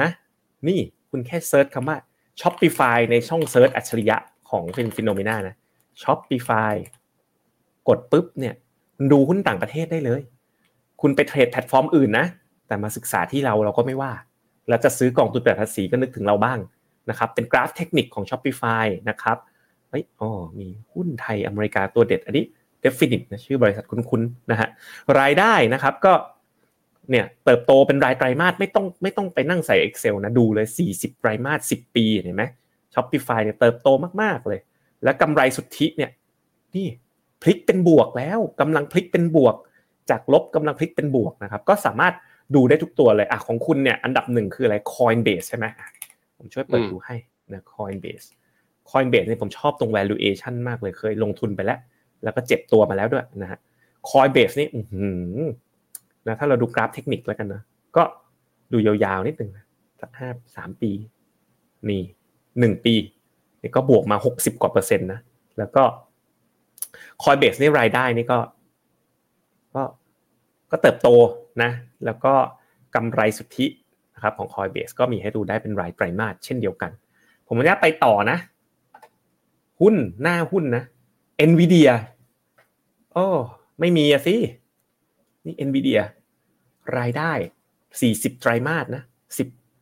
[0.00, 0.08] นะ
[0.68, 0.78] นี่
[1.10, 1.96] คุณแค่ search คำว่า
[2.40, 4.16] Shopify ในช่อง search อัจฉริยะ
[4.50, 5.56] ของเป็น Finnomena นะ
[6.02, 6.74] Shopify
[7.88, 8.54] กดปุ๊บเนี่ย
[9.12, 10.22] ดูหุ้นต่างประเทศได้เลย
[11.06, 12.26] คุณไปเทรดแพลตฟอร์มอื่นนะ
[12.66, 14.12] แต่มาศึกษาที่เราเราก็ไม่ว่า
[14.68, 16.58] แล้วจะซื้อกองทุนแบบภาษีก็นึกถึงเราบ้าง
[17.10, 19.38] นะครับ เป็นกราฟเทคนิคของ Shopify นะครับ
[19.90, 22.44] เฮ้ยอ๋อมีหุ้นไทยอเมริกาตัวเด็ดอันนี้
[22.84, 24.68] Definite นะชื่อบริษัทคุ้นๆนะฮะ
[25.20, 26.12] รายได้นะครับก็
[27.10, 32.44] เนี่ยเติบโตเป็นรายไตรมาสไม่ต้องไม่ต้องไปนั่งใส่ Excel นะดูเลย 40 ไตรมาส 10 ปีเห็นไหม
[32.94, 33.88] Shopify เนี่ยเติบโต
[34.22, 34.60] มากๆเลย
[35.04, 36.10] และกำไรสุทธิเนี่ย
[36.74, 36.86] นี่
[37.42, 39.56] พลิกเป็นบวกแล้วกำลังพลิกเป็นบวก
[40.10, 42.14] จากลบกำลังพลิกเป็นบวกนะครับ ก็สามารถ
[42.54, 45.66] ดูได้ทุกตัวเลยอะของคุณเนี่ยอันดับหนึ่งคืออะไร Coinbase ใช่ไหม
[46.38, 47.16] ผมช่วยเปิดดูให้
[47.52, 48.26] นะ Coinbase
[48.90, 51.78] Coinbase เนี่ยผมชอบตรง valuation มากเลยเคยลงทุนไปแล้ว
[52.22, 53.58] แล้วก็เจ็บตัวมาแล้วด้วยนะฮะ
[54.10, 54.68] Coinbase นี่
[56.26, 57.62] นะถ้าเราดูกราฟเทคนิคแล้วกันนะ
[57.96, 58.02] ก็
[58.72, 59.64] ดูยาวๆนิดหนึ่งนะ
[60.00, 60.90] สักห้าสามปี
[61.90, 62.02] นี่
[62.60, 62.94] หนึ่งปี
[63.62, 65.20] นี่ก็บวกมาหกสิบกว่าเปอร์เซ็นต์นะ
[65.58, 65.82] แล้วก็
[67.22, 68.38] Coinbase นี่รายได้นี่ก็
[69.74, 69.82] ก็
[70.70, 71.08] ก็เติบโต
[71.62, 71.70] นะ
[72.04, 72.34] แล้วก็
[72.94, 73.66] กำไรสุทธิ
[74.14, 76.90] นะครับของ Coinbase ก็มีให้ดูได้เป็นรายไตรมาสเช่นเดียวกัน
[77.46, 78.38] ผมจะไปต่อนะ
[79.80, 80.84] หุ้นหน้าหุ้นนะ
[81.50, 81.92] Nvidia
[83.12, 83.26] โอ้
[83.80, 84.36] ไม่มีอะสิ
[85.44, 86.00] นี่ Nvidia
[86.98, 87.32] รายได้
[87.86, 89.02] 40ไตรมาสนะ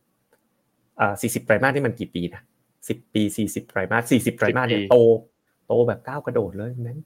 [0.07, 2.41] 10อ่า40ไตรมาสนี่มันกี่ปีนะ
[2.77, 4.97] 10ปี40ไตรมาส40ไตรมาสเนี่ยโต
[5.67, 6.99] โตแบบก้าวกระโดดเลยนั้น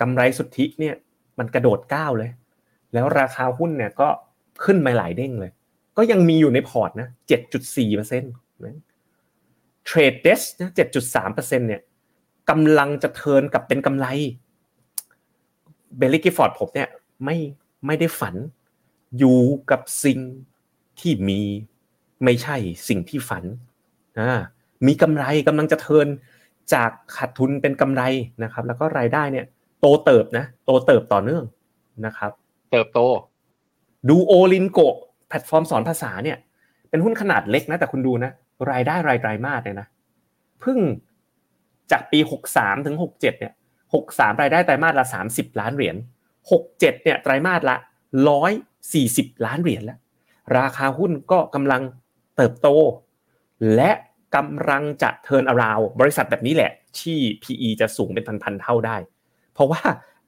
[0.00, 0.94] กำไรสุทธิเนี่ย
[1.38, 2.30] มันกระโดดก้าวเลย
[2.92, 4.08] แล้วราคาหุ้นเนี่ยก็
[4.64, 5.52] ขึ้นมาหลายเด้งเลย
[5.96, 7.08] ก็ยังมีอยู่ในพอร์ตนะ
[7.60, 8.76] 7.4%นะ
[9.84, 10.70] เทรดเดสนะ
[11.14, 11.82] 7.3%เนี่ย
[12.50, 14.06] กำลังจะเทิร์นกลับเป็นกำไร
[15.96, 16.88] Baillie Gifford ผมเนี่ย
[17.24, 17.36] ไม่
[17.86, 18.34] ไม่ได้ฝัน
[19.18, 19.38] อยู่
[19.70, 20.18] กับสิ่ง
[21.00, 21.40] ที่มี
[22.24, 22.56] ไม่ใช่
[22.88, 23.44] สิ่งที่ฝัน
[24.18, 24.32] อ่า
[24.86, 26.06] มีกำไรกำลังจะ turn
[26.74, 28.02] จากขาดทุนเป็นกำไร
[28.42, 29.46] นะครับ แล้วก็รายได้เนี่ย
[29.86, 31.44] โตเติบนะ โตเติบต่อเนื่อง
[32.06, 32.32] นะครับ
[32.72, 33.00] เติบโต
[34.08, 34.80] Duolingo
[35.28, 36.38] แพลตฟอร์มสอนภาษาเนี่ย
[36.90, 38.30] เป็นหุ้นขนาดเล็กนะ แต่คุณดูนะ
[38.70, 39.88] รายได้รายไตรมาสเนี่ยนะ
[40.60, 40.78] เพิ่ง
[41.90, 42.18] จากปี
[42.52, 43.52] 63 ถึง 67 เนี่ย
[43.96, 45.96] 63 รายได้ไตรมาสละ 30 ล้านเหรียญ
[46.44, 47.76] 67 เนี่ยไตรมาสละ
[48.60, 49.98] 140 ล้านเหรียญแล้ว
[50.58, 51.82] ราคาหุ้นก็กำลัง
[52.36, 52.68] เติบโต
[53.74, 53.92] และ
[54.36, 58.96] กำลังจะ turnaround บริษัทแบบนี้แหละ ที่ PE จะสูงเป็นพันๆเท่าได้
[59.54, 59.80] เพราะว่า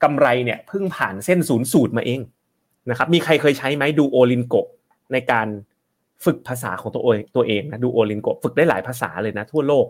[0.02, 2.20] กำไรเนี่ยเพิ่งผ่านเส้นศูนย์สูตรมาเอง
[2.90, 4.54] นะครับมีใครเคยใช้ไหม Duolingo
[5.12, 5.48] ในการ
[6.24, 9.86] ฝึกภาษาของตัวเองตัวเองนะ Duolingo ฝึกได้หลายภาษาเลยนะทั่วโลก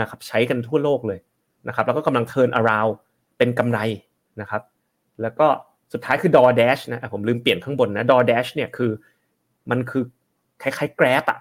[0.00, 1.18] นะครับใช้กันทั่วโลกเลย
[1.68, 2.86] นะครับแล้วก็กำลังเทิร์นอาราว
[3.38, 3.78] เป็นกำไร
[4.40, 4.62] นะครับ
[5.22, 5.46] แล้วก็
[5.92, 8.90] สุดท้ายคือ DoorDash นะผมลืมเปลี่ยนข้างบนนะ DoorDash เนี่ยคือ
[9.70, 10.04] มันคือ
[10.62, 11.40] คล้ายๆ Grab อะ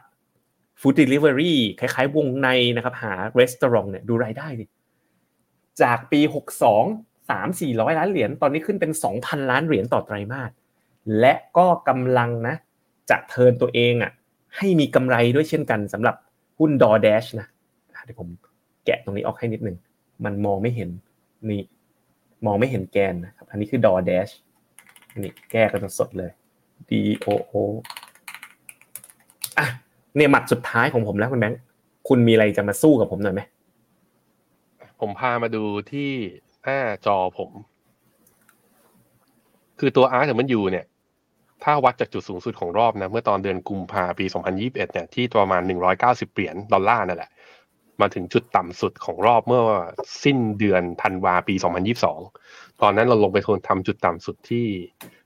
[0.79, 4.65] Food Delivery คล้ายๆ วงในนะครับหา Restaurant เนี่ยดูรายได้ดิ
[5.81, 6.21] จากปี
[6.73, 10.51] 62 3 400ล้านเหรียญตอนนี้ขึ้นเป็น2,000ล้านเหรียญต่อไตรมาส
[11.19, 12.55] และก็กำลังนะ
[13.09, 14.11] จะเทินตัวเองอะ
[14.57, 16.15] ให้มีกำไรด้วยเช่นกันสำหรับ
[16.59, 17.47] หุ้น DoorDash นะ
[18.03, 18.27] เดี๋ยวผม
[18.85, 19.77] แกะตรงนี้ออกให้นิดนึง
[20.25, 20.89] มันมองไม่เห็น
[21.49, 21.61] นี่
[22.45, 24.31] มองไม่เห็นแกนนะครับ อันนี้คือ DoorDash
[25.21, 26.31] นี่แก้กันสดเลย
[26.89, 26.91] D
[27.25, 27.53] O O
[29.57, 29.67] อะ
[30.15, 31.59] เนี่ยหมัดสุดท้ายของผมแล้วคุณแบงค์
[32.07, 33.41] คุณมีอะไรจะมาสู้กับผมหน่อยไหม
[35.01, 36.11] ผมพามาดูที่
[36.67, 37.51] หน้าจอผม
[39.79, 40.85] คือตัว R แต่มันอยู่เนี่ย
[41.63, 45.61] ถ้าวัดจากจุดสูงสุดของรอบนะ เมื่อตอนเดือนกุมภาปี 2021 เนี่ย ที่ประมาณ
[45.97, 47.31] 190 เหรียญดอลลาร์นั่นแหละ
[48.01, 49.61] มาถึงจุดต่ำสุดของรอบเมื่อ
[50.23, 51.55] สิ้นเดือนธันวาปี
[52.17, 54.65] 2022 ตอนนั้นเราลงไปทนทำจุดต่ำสุดที่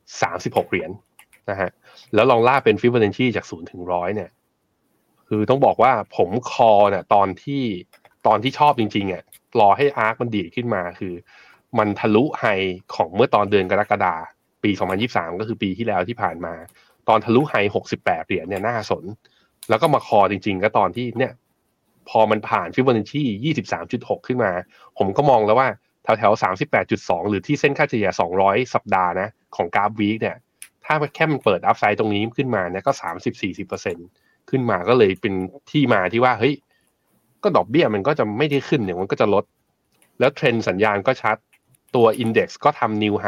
[0.07, 0.91] 36 เหรียญ
[1.49, 1.69] นะฮะ
[2.13, 4.29] แล้วลองล่าเป็นฟิบเบอร์เนชีจาก0ถึง100 เนี่ย
[5.27, 7.63] คือต้องบอกว่าผมคอเนี่ยตอนที่
[8.27, 9.23] ตอนที่ชอบจริงๆอะ
[9.59, 11.13] รอให้ ARK มันดีดขึ้นมาคือ
[11.77, 12.45] มันทะลุ high
[12.95, 14.15] ของเมื่อตอนเดือนกรกฎา
[14.63, 14.71] ปี
[15.05, 16.53] 2023 ก็คือปีที่แล้วที่ผ่านมา
[17.07, 17.55] ตอนทะลุ high
[17.91, 19.03] 68 เหรียญเนี่ยน่าสน
[19.69, 21.33] แล้วก็มา call จริง ๆ ก็ตอนที่เนี่ย
[22.09, 23.23] พอมันผ่านฟิบเบอร์เนชี
[23.75, 24.51] 23.6 ขึ้นมา
[24.97, 25.67] ผมก็มองแล้วว่า
[26.03, 26.43] แถวๆ
[26.81, 28.09] 38.2 หรือที่เส้นค่าเฉลี่ย
[28.41, 30.37] 200 สัปดาห์นะ ของกราฟ week เนี่ย
[30.85, 32.91] ถ้าแค่มันเปิด upside ตรงนี้ขึ้นมาเนี่ยก็
[33.71, 35.33] 30-40%ขึ้นมาก็เลยเป็น
[35.71, 36.55] ที่มาที่ว่าเฮ้ย
[37.43, 39.45] ก็ดอกเบี้ยมันก็จะไม่ได้ขึ้นเนี่ยมันก็จะลด
[40.19, 41.37] แล้วเทรนด์สัญญาณก็ชัด
[41.95, 43.27] ตัวอินเด็กซ์ก็ทำนิวไฮ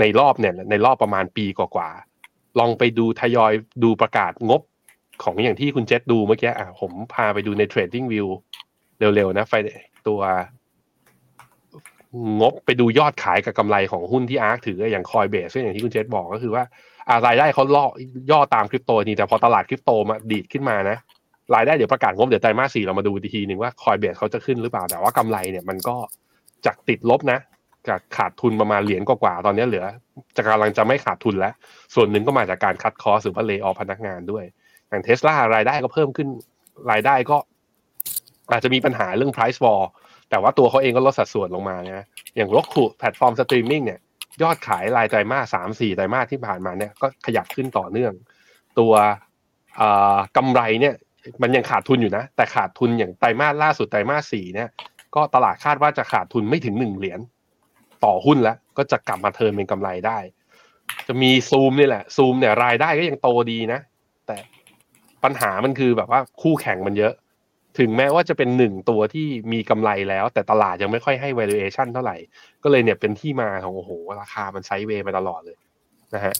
[0.00, 3.52] ในรอบเนี่ยในรอบประมาณปีกว่าๆลองไปดูทยอย
[3.84, 4.62] ดูประกาศงบ
[5.22, 8.28] ของอย่างที่คุณเจษดูเมื่อกี้อะผมพาไปดูใน Trading View
[8.98, 9.52] เร็วๆนะไฟ
[10.08, 10.20] ตัว
[12.40, 16.64] งบไปดูยอดขายกับกำไรของหุ้นที่อาร์คถืออย่างคอยเบสอย่างที่คุณเจษบอกก็คือว่า
[17.08, 17.84] อารายได้เขาล่อ
[18.30, 20.96] ย่อตามคริปโตนี่แต่พอตลาดคริปโตมาดีดขึ้นมานะ
[21.54, 25.96] รายได้เดี๋ยวประกาศงบเดี๋ยวไตรมาสสี่เรามาดูทีหนึ่งว่าคอยเบสเขาจะขึ้นหรือเปล่า แต่ว่ากำไรเนี่ยมันก็
[26.66, 27.38] จากติดลบนะ
[27.88, 29.84] จากขาดทุนประมาณเหรียญกว่าๆตอนนี้เหลือ
[30.36, 31.52] จะกำลังจะไม่ขาดทุนแล้ว
[31.94, 34.44] ส่วนหนึ่งก็มาจากการคัดคอสหรือว่าเลออพนักงานด้วย
[34.88, 36.28] อย่างเทสลารายได้ก็เพิ่มขึ้น
[36.90, 37.36] รายได้ก็
[38.50, 39.82] อาจจะมีปัญหาเรื่อง price war
[40.30, 44.00] แต่ว่าตัวเขาเองก็ลดสัดส่วนลงมานะอย่าง Roku แพลตฟอร์มสตรีมมิ่งเนี่ย
[44.42, 48.12] ยอดขายรายไตรมาสสามสี่ไตรมาสที่ผ่านมาเนี่ยก็ขยับขึ้นต่อเนื่อง
[48.78, 48.92] ตัว
[50.36, 50.94] กำไรเนี่ย
[51.42, 54.68] มันยังขาดทุนอยู่นะ แต่ขาดทุนอย่างไตรมาสล่าสุดไตรมาสสี่เนี่ย
[55.14, 57.20] ก็ตลาดคาดว่าจะขาดทุนไม่ถึงหนึ่งเหรียญ
[58.04, 60.18] ต่อหุ้นแล้ว ก็จะกลับมา turn เป็นกำไรได้
[61.08, 63.80] จะมีซูมนี่แหละซูมเนี่ยรายได้ก็ยังโตดีนะ
[64.26, 64.36] แต่
[65.24, 67.14] ปัญหามันคือแบบว่าคู่แข่งมันเยอะ
[67.78, 72.16] ถึงแม้ว่าจะเป็นหนึ่งตัวที่มีกำไรแล้ว แต่ตลาดยังไม่ค่อยให้ valuation เท่าไหร่
[72.62, 73.90] ก็เลยเนี่ยเป็นที่มาของโอ้โห
[74.20, 75.56] ราคามัน sideway ไปตลอดเลย
[76.14, 76.34] นะฮะ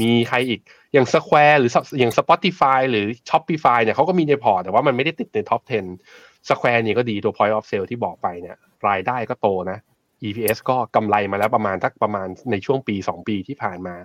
[0.00, 0.60] มีใครอีก
[0.92, 5.60] อย่าง Square หรืออย่าง Spotify หรือ Shopify เนี่ยเขาก็มีในพอร์ตแต่ว่ามันไม่ได้ติดใน top
[6.04, 8.56] 10 Square นี่ก็ดีตัว point of sale ที่บอกไปเนี่ย
[8.88, 9.78] รายได้ก็โตนะ
[10.22, 13.96] EPS ก็กำไรมาแล้วประมาณทักประมาณในช่วงปี 2 ปีที่ผ่านมา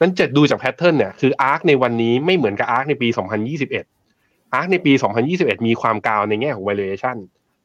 [0.00, 3.08] นั้นจะดูจาก pattern เนี่ยคือ ARK ในวันนี้ไม่เหมือนกับ ARK ในปี
[3.60, 3.72] 2021
[4.54, 4.92] ARK ในปี
[5.30, 7.16] 2021 มีความกาวในแง่ของ valuation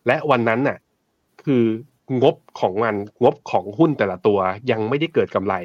[0.07, 0.78] และวันนั้นน่ะ
[1.43, 1.63] คือ
[2.22, 4.39] งบของมันงบของหุ้นแต่ละตัว
[4.72, 5.55] ยังไม่ได้เกิดกำไร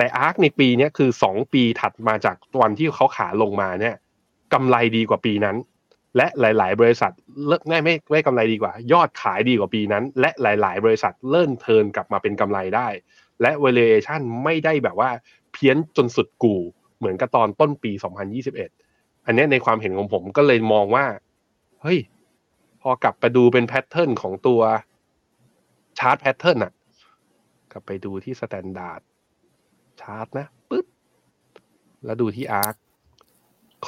[0.00, 3.94] แต่ ARK ในปีนี้คือ 2 ปีถัดมาจากวันที่เขาขาลงมาเนี่ย
[4.54, 5.56] กำไรดีกว่าปีนั้น
[6.16, 7.12] และหลาย ๆ บริษัท
[7.46, 12.88] เลิกไม่ไม่ไม่กำไรดีกว่า ยอดขายดีกว่าปีนั้น และหลาย ๆ บริษัทเริ่มเทินกลับมาเป็นกำไรได้
[13.42, 15.10] และ valuation ไม่ได้แบบว่า
[15.52, 16.60] เพี้ยนจนสุดกู่
[16.98, 17.92] เหมือนกับตอนต้นปี
[18.58, 21.06] 2021 อันนี้ในความเห็นของผมก็เลยมองว่า
[21.82, 21.98] เฮ้ย
[22.80, 24.60] พอกลับไปดูเป็น pattern ของตัว
[25.98, 26.72] chart pattern อะ
[27.72, 29.00] กลับไปดูที่ standard
[30.02, 30.86] chart นะปึ๊บ
[32.04, 32.74] แล้วดูที่ ARK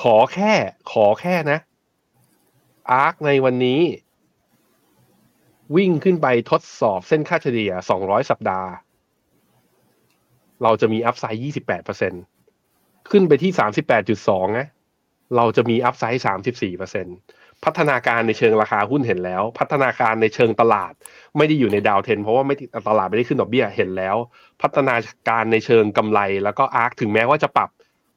[0.00, 0.52] ขอแค่
[0.92, 1.58] ขอแค่นะ
[2.93, 3.80] ARK ในวันนี้
[5.76, 8.70] วิ่งขึ้นไปทดสอบเส้นค่าเฉลี่ย 200 สัปดาห์
[10.62, 11.40] เราจะมีอัพไซด์
[12.24, 13.52] 28%ขึ้นไปที่
[14.04, 14.68] 38.2 นะ
[15.36, 16.22] เราจะมีอัพไซด์
[16.86, 20.92] 34% พัฒนาการในเชิงราคาหุ้นเห็นแล้ว พัฒนาการในเชิงตลาด
[21.36, 22.54] ไม่ได้อยู่ในดาวเทน เพราะว่าไม่
[22.88, 24.16] ตลาดไม่ได้ขึ้นดอกเบี้ยเห็นแล้ว
[24.62, 24.94] พัฒนา
[25.28, 27.70] การในเชิงกำไรแล้วก็อาร์คถึงแม้ว่าจะปรับ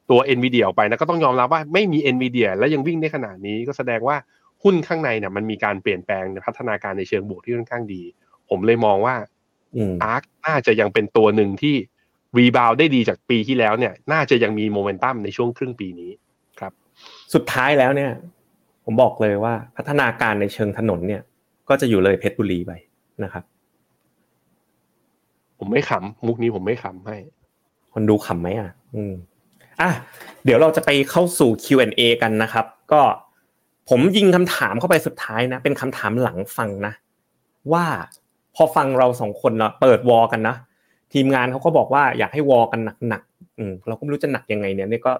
[0.09, 4.17] ตัว NVIDIA ออกไปนะก็ต้องยอมรับว่าไม่มี NVIDIA แล้วยังวิ่งได้ขนาดนี้ก็แสดงว่า
[4.63, 8.01] หุ้นข้างในเนี่ยมันมีการเปลี่ยนแปลงในพัฒนาการในเชิงบวกที่ค่อนข้างดี
[8.49, 9.15] ผมเลยมองว่า
[9.75, 11.75] อืมอาร์คน่าจะยังเป็นตัวหนึ่งที่
[12.37, 16.11] รีบาวได้ดีจากปีที่แล้วเนี่ย น่าจะยังมีโมเมนตัมในช่วงครึ่งปีนี้
[17.33, 18.11] สุดท้ายแล้วเนี่ย
[18.85, 21.21] ผมบอกเลยว่าพัฒนาการในเชิงถนนเนี่ย
[21.69, 22.71] ก็จะอยู่เลยเพชรบุรีไป
[23.23, 23.43] นะครับ
[25.59, 27.17] ผมไม่ขำมุกนี้ผมไม่ขำให้
[27.93, 29.13] คนดูขำไหมอะ อืม
[29.81, 29.89] อะ
[30.45, 33.01] เดี๋ยวเราจะไปเข้าสู่ Q&A กันนะครับ ก็
[33.89, 36.93] ผมยิงคำถามเข้าไปสุดท้ายนะ เป็นคำถามหลังฟังนะ
[37.73, 37.85] ว่า
[38.55, 40.55] พอฟังเราสองคนเนาะเปิดวอกันนะ
[41.13, 42.79] ทีมงานเขาก็บอกว่าอยากให้วอกัน
[43.09, 45.13] หนักๆอืมเราก็ไม่รู้จะหนักยังไงเนี่ยนี่ก็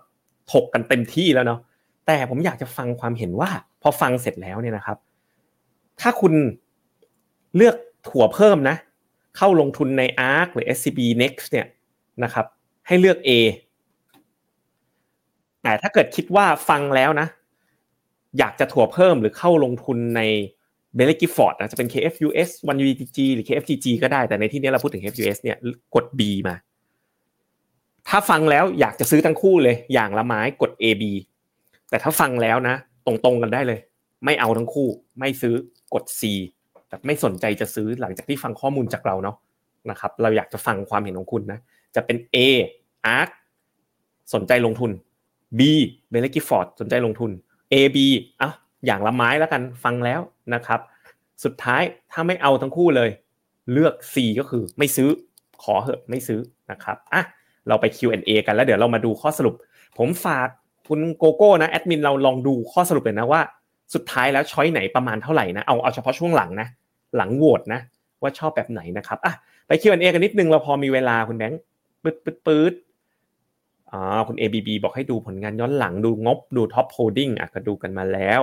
[0.52, 1.60] ถกกันเต็มที่แล้วเนาะ
[2.08, 3.50] แต่ผมอยากจะฟังความเห็นว่า
[3.82, 4.98] พอฟังเสร็จแล้วเนี่ยนะครับ
[6.02, 6.34] ถ้าคุณ
[7.56, 7.76] เลือก
[8.08, 8.76] ถั่วเพิ่มนะ
[9.38, 11.68] เข้าลงทุนใน ARK หรือ SCB Next เนี่ย
[12.24, 12.46] นะครับ
[12.88, 13.30] ให้เลือก A
[15.64, 17.28] แต่ถ้าเกิดคิดว่าฟังแล้วนะ
[18.40, 20.22] อยากจะถั่วเพิ่มหรือเข้าลงทุนใน
[20.98, 22.50] b e l l y Gifford นะจะเป็น KFUS
[22.82, 25.58] 1UTG หรือ KFGG ก็ได้แต่ในที่นี้เราพูดถึง KFUS เนี่ย
[25.96, 26.56] กด B มา
[28.10, 31.04] ถ้าฟังแล้วอยากจะซื้อทั้งคู่เลย อย่างละไม้กด AB
[31.90, 32.76] แต่ถ้าฟังแล้วนะ
[33.06, 33.80] ตรงๆกันได้เลย
[34.26, 34.88] ไม่เอาทั้งคู่
[35.20, 35.56] ไม่ซื้อ
[35.94, 36.22] กด C
[36.88, 39.36] แต่ไม่สนใจจะซื้อหลังจากที่ฟังข้อมูลจากเราเนาะ
[39.90, 41.60] นะครับ เราอยากจะฟังความเห็นของคุณนะ
[41.96, 42.38] จะเป็น A
[43.18, 43.30] ARK
[44.34, 44.92] สนใจลงทุน
[45.60, 45.62] B
[46.12, 47.32] b e l l y Gifford สนใจลงทุน
[47.74, 47.98] A B
[48.42, 48.52] อะ
[48.86, 50.22] อย่างละไม้แล้วกันฟังแล้ว
[50.54, 50.80] นะครับ
[51.44, 51.82] สุดท้าย
[52.12, 53.10] ถ้าไม่เอาทั้งคู่เลย
[53.72, 55.10] เลือก C ก็คือไม่ซื้อ
[55.64, 56.40] ขอเหอะไม่ซื้อ
[56.72, 57.22] นะครับอะ
[57.68, 59.56] เราไป Q&A กันแล้วเดี๋ยวเรามาดูข้อสรุป
[59.98, 60.48] ผมฝาก
[60.88, 63.42] คุณโกโก้นะแอดมินเราลองดูข้อสรุปเลยนะว่า
[63.94, 66.68] สุดท้ายแล้วช้อยไหนประมาณเท่าไหร่นะเอาเอาเฉพาะช่วงหลังนะ
[67.18, 67.80] หลังโหวตนะ
[68.22, 69.34] ว่าชอบแบบไหนนะครับอะ
[69.68, 71.62] ไป Q&A กันนิดนึงเราพอมีเวลาคุณแบงค์
[72.04, 72.74] ปืดปืดปืด
[73.92, 78.42] อ่าคุณ ABB บอกให้ดูผลงานย้อนหลังดูงบดู top holding อะก็ดูกันมาแล้ว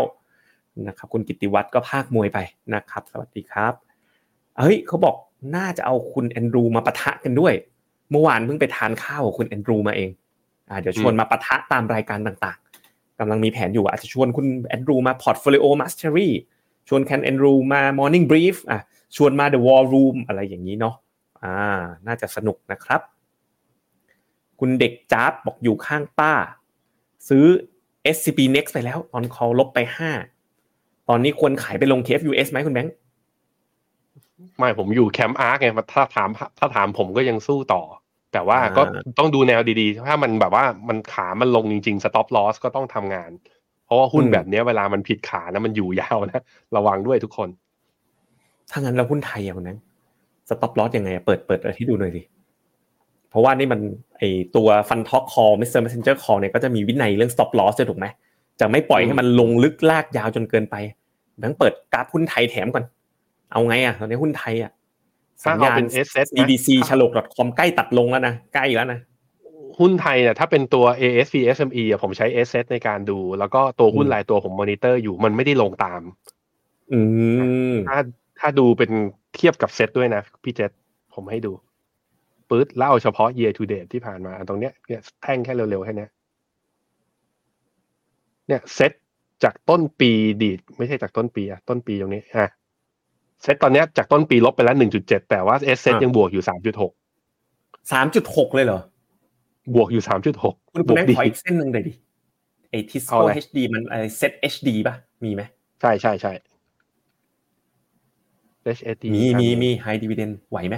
[0.88, 2.38] นะครับคุณกิติวัตรก็พากย์มวยไป
[2.74, 3.72] นะครับ สวัสดีครับ
[4.58, 5.16] เฮ้ยเขาบอก
[5.56, 7.54] น่าจะเอาคุณแอนดรูมาปะทะกันด้วย
[8.10, 10.10] เมื่อวานเพิ่งไปทานข้าวกับคุณแอนดรูมาเอง
[10.80, 16.28] เดี๋ยวชวนมาปะทะตามรายการต่างๆกำลังมีแผนอยู่อาจจะชวนคุณแอนดรูมา Portfolio Mastery
[16.88, 18.80] ชวนแคนแอนดรูมา Morning Brief อะ
[19.16, 20.94] ชวนมา The War Room อะไรอย่างนี้เนาะ
[21.42, 23.00] อ่า น่าจะสนุกนะครับ
[24.60, 26.32] คุณเด็กจ๊าบบอกอยู่ข้างป้า
[27.28, 27.44] ซื้อ
[28.14, 30.10] SCP Next ไปแล้วตอน call ลบไปห้า
[31.08, 32.94] ตอนนี้ควรขายไปลง KFUS ไหมคุณแบงค์
[34.58, 37.82] ไม่ผมอยู่แคมป์อาร์คไงถ้าถามถ้าถามผมก็ยังสู้ต่อ
[38.32, 43.30] แต่ว่าก็อ่าต้องดูแนวดีๆ ถ้ามันแบบว่ามันขามันลงจริงๆ stop loss ก็ต้องทำงาน
[43.84, 46.40] เพราะว่าหุ้นแบบเนี้ยเวลามันผิดขานะมันอยู่ยาวนะ
[46.76, 47.48] ระวังด้วยทุกคน
[48.70, 49.84] ถ้างั้นเราหุ้นไทยอะคุณแบงค์
[50.48, 52.22] stop loss ยังไงอะเปิดเปิดอะไรที่ดูหน่อยดิ
[53.30, 53.80] เพราะว่านี่มัน
[54.18, 54.22] ไอ
[54.56, 55.80] ตัว FundTalk Call Mr.
[55.84, 58.06] Messenger Call เนี่ยก็จะมีวินัยเรื่อง stop loss ด้วยถูกไหม
[58.60, 60.76] จะไม่ปล่อยให้มันลงลึกลากยาวจนเกินไป
[61.38, 62.84] แบงค์เปิดกราฟหุ้นไทยแถมก่อน
[63.52, 64.70] เอาไงอะตอนนี้หุ้นไทยอะ
[65.44, 69.00] ถ้าเอาญาณเป็น SS นะ CDC Chaloke .com ใกล้ตัดลงแล้วนะใกล้แล้วนะ
[69.78, 76.02] หุ้นไทยเนี่ยถ้าเป็นตัว ASP SME อะผมใช้ sSET ในการดู แล้วก็ตัวหุ้นอืมรายตัวผมมอนิเตอร์อยู่มันไม่ได้ลงตาม
[76.92, 77.00] อื
[77.72, 77.98] มถ้า
[78.40, 78.90] ถ้าดูเป็น
[79.36, 80.70] เทียบกับเซตด้วยนะ พี่เจษ
[81.14, 81.52] ผมให้ดู
[82.48, 86.10] ปื๊ดแล้วเอาเฉพาะ year to date ที่ผ่านมาอันตรงเนี้ยเนี่ยแท่งแค่เร็วๆแค่เนี้ย
[88.48, 88.92] เนี่ยเซต
[89.44, 90.10] จากต้นปี
[90.42, 92.48] ดีด ไม่ใช่จากต้นปีอะต้นปีตรงนี้อะ
[93.42, 96.92] เซตตอนเนี้ยจากต้นปีลบไปแล้วหนึ่งจุดเจ็ดแต่ว่า sSET อะยังบวกอยู่สามจุดหก
[97.92, 98.80] สามจุดหกเลยเหรอ
[99.74, 101.92] บวกอยู่สามจุดหกคุณบคุณวกแม่งดีขออีกเส้นหนึ่งเลยดิ
[102.70, 105.42] ไอทิสเอาโก้อะไร HD มันไอเซ็ต HD ป่ะ มีไหม
[105.80, 106.32] ใช่ใช่ใช่
[108.76, 110.76] HSD มีอันมีนี้มีไฮดีเวเดนไหวไหม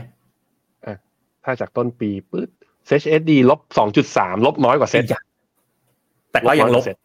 [1.45, 2.49] ถ้าจากต้นปีปื๊ด
[3.01, 5.25] HSD ลบสองจุดสามลบน้อยกว่าเซตอยาก
[6.33, 6.97] แต่ก็ยังลบน้อกว่าเซต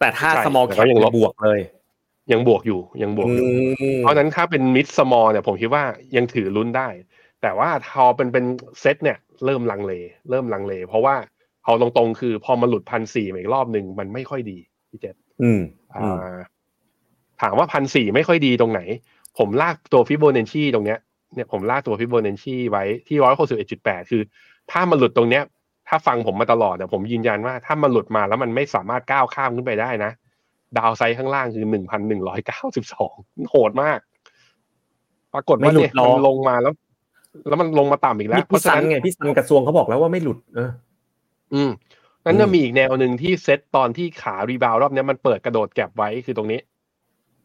[0.00, 1.60] แต่ถ้าใช่ small แต่ cap ก็ยังลบบวกเลย
[2.32, 3.46] ยังบวกอยู่ยังบวกอยู่
[3.96, 5.84] มเพราะฉะนั้นถ้าเป็นมิดสมอลเนี่ยผมคิดว่า
[6.16, 6.88] ยังถือลุ้นได้
[7.42, 8.44] แต่ว่าพอเป็นเป็น
[8.80, 9.92] เซตเนี่ย เริ่มลังเล
[10.30, 11.14] เริ่มลังเล เพราะว่า
[11.64, 14.58] เอาตรงๆ คือพอมาหลุดพันสี่อีกรอบหนึ่งมันไม่ค่อยดี
[14.90, 15.60] พี่เจษอืม
[15.94, 16.42] อ่อืมา
[17.42, 18.80] ถามว่าพันสี่ไม่ค่อยดีตรงไหน
[19.38, 20.98] ผมลากตัวฟิโบนัชชีตรงเนี้ย
[21.34, 24.22] เนี่ยผมลากตัวฟิโบนัชชีไว้ที่ร้อยหกสิบเอ็ดจุดแปดคือ
[24.70, 25.42] ถ้ามันหลุดตรงเนี้ย
[25.88, 30.12] ถ้าฟังผมมาตลอดเนี่ยผมยืนยันว่าถ้ามันหลุดมาแล้วมันไม่สามารถก้าวข้ามขึ้นไปได้นะ
[30.78, 33.14] ดาวไซด์ข้างล่างคือหนึ่งพันหนึ่งร้อยเก้าสิบสอง
[33.50, 33.98] โหดมาก
[35.34, 36.74] ปรากฏว่าเนี่ยมันลงมาแล้ว
[37.48, 40.70] แล้วมันลงมาต่ำอีกแล้ว เพราะฉะนั้นไงพี่ซันกระทรวงเขาบอกแล้วว่าไม่หลุด เออ
[41.54, 41.70] อืม
[42.24, 46.60] นั้นจะมีอีกแนวหนึ่งที่เซตตอนที่ขารีบาวรอบนี้มันเปิดกระโดดแก็บไว้คือตรงนี้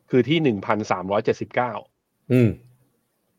[0.10, 1.72] คือที่หนึ่งพันสามร้อยเจ็ดสิบเก้า
[2.32, 2.50] อืม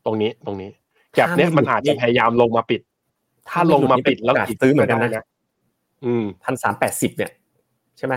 [0.05, 0.69] ตรงนี้ตรงนี้
[1.15, 2.81] แก็บเนี้ยมันอาจจะพยายามลงมาปิด
[3.49, 5.25] ถ้าลงมาปิดแล้วซื้อเหมือนกันนะ
[6.05, 7.31] อืมพันสามแปดสิบเนี่ย
[7.97, 8.15] ใช่ไหม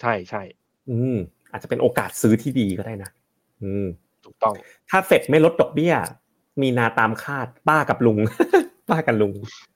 [0.00, 0.42] ใช่ใช่
[0.90, 1.16] อืม
[1.52, 3.10] อาจจะเป็นโอกาสซื้อที่ดีก็ได้นะ
[3.62, 3.86] อืม
[4.24, 4.54] ถูกต้อง
[4.90, 5.94] ถ้าเฟดไม่ลดดอกเบี้ย
[6.62, 8.18] มีนาตามคาด ป้ากับลุง
[8.90, 9.32] ป้ากับลุง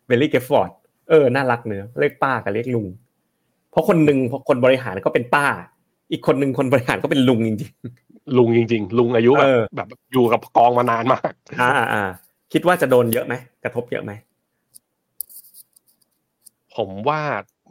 [0.07, 0.71] เบลลี่เกฟฟอร์ด
[1.11, 2.87] เออน่ารักเนื้อเรียกป้ากับเรียกลุง
[3.71, 5.47] เพราะคนหนึ่งพอคนบริหารก็เป็นป้า
[6.13, 7.73] อีกคนหนึ่งคนบริหารก็เป็นลุงจริง
[8.39, 12.05] ลุงจริง ๆ ลุงอายุแบบเออแบบอยู่กับกองมานานมากๆอ่าอ่า
[12.53, 13.35] คิดว่าจะโดนเยอะไหม
[13.65, 14.13] กระทบเยอะไหม
[16.77, 17.21] ผมว่า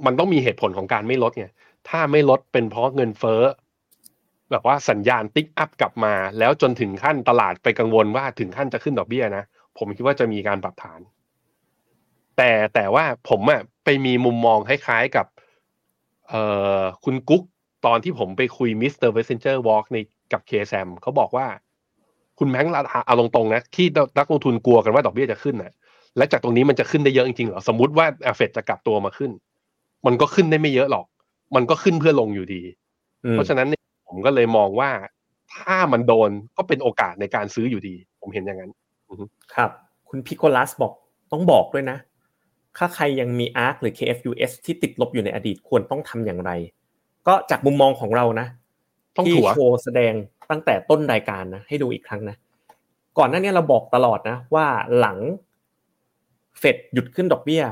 [0.05, 1.45] มันต้องมีเหตุผลของการไม่ลดไง
[1.89, 3.41] ถ้าไม่ลดเป็นเพราะเงินเฟ้อ
[4.51, 9.43] แบบว่าสัญญาณ tick up กลับมา แล้วจนถึงขั้นตลาดไปกังวลว่าถึงขั้นจะขึ้นดอกเบี้ยนะ
[9.77, 10.99] ผมคิดว่าจะมีการปรับฐาน
[12.37, 15.27] แต่แต่ว่าผมอะไปมีมุมมองคล้ายๆกับ
[16.29, 16.43] เอ่
[16.79, 17.43] อคุณกุ๊ก
[17.85, 18.99] ตอนที่ผมไปคุย Mr.
[18.99, 19.97] Messenger Talk ใน
[20.31, 21.47] กับ KSAM เขาบอกว่า
[22.39, 22.69] คุณแบงค์
[23.05, 23.85] เอาตรงๆนะ ที่
[24.17, 25.73] นักลงทุนกลัวกันว่าดอกเบี้ยจะขึ้นนะ
[26.17, 28.05] และจากตรงนี้มันจะขึ้นได้เยอะจริงๆเหรอสมมติว่า
[28.35, 29.31] เฟดจะกลับตัวมาขึ้น
[30.05, 31.05] มันก็ขึ้นได้ไม่เยอะหรอก
[31.55, 32.61] มันก็ขึ้นเพื่อลงอยู่ดี
[33.25, 34.91] อืมเพราะฉะนั้นเนี่ยผมก็เลยมองว่า
[35.53, 38.71] ถ้ามันโดนก็เป็นโอกาสในการซื้ออยู่ดี ผมเห็นอย่างนั้น
[39.55, 39.71] ครับ
[40.09, 40.93] คุณพิโกลัสบอก
[41.31, 41.97] ต้องบอกด้วยนะ
[42.77, 46.51] ถ้าใครยังมี ARK หรือ KFUS ที่ติดลบอยู่ในอดีตควรต้องทำอย่างไร
[47.27, 48.47] ก็จากมุมมองของเรานะ
[49.17, 50.13] ต้องที่ถัวโชว์แสดง
[50.49, 52.35] ตั้งแต่ต้นรายการนะ ให้ดูอีกครั้งนะ
[53.17, 54.67] ก่อนหน้านี้เราบอกตลอดนะ ว่า
[54.99, 55.17] หลัง
[56.59, 57.63] เฟดหยุดขึ้นดอกเบี้ย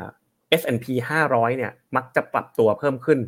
[0.62, 0.86] S&P
[1.24, 3.20] 500 เนี่ย มักจะปรับตัวเพิ่มขึ้น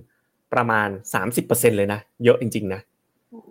[0.53, 0.87] ประมาณ
[1.33, 2.81] 30%เลยนะ เยอะจริง ๆ นะ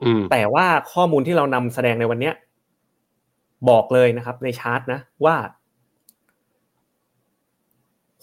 [0.05, 2.34] อืมแต่ว่าข้อมูลที่เรานำแสดงในวันเนี้ย
[3.70, 5.36] บอกเลยนะครับ ในชาร์ตนะว่า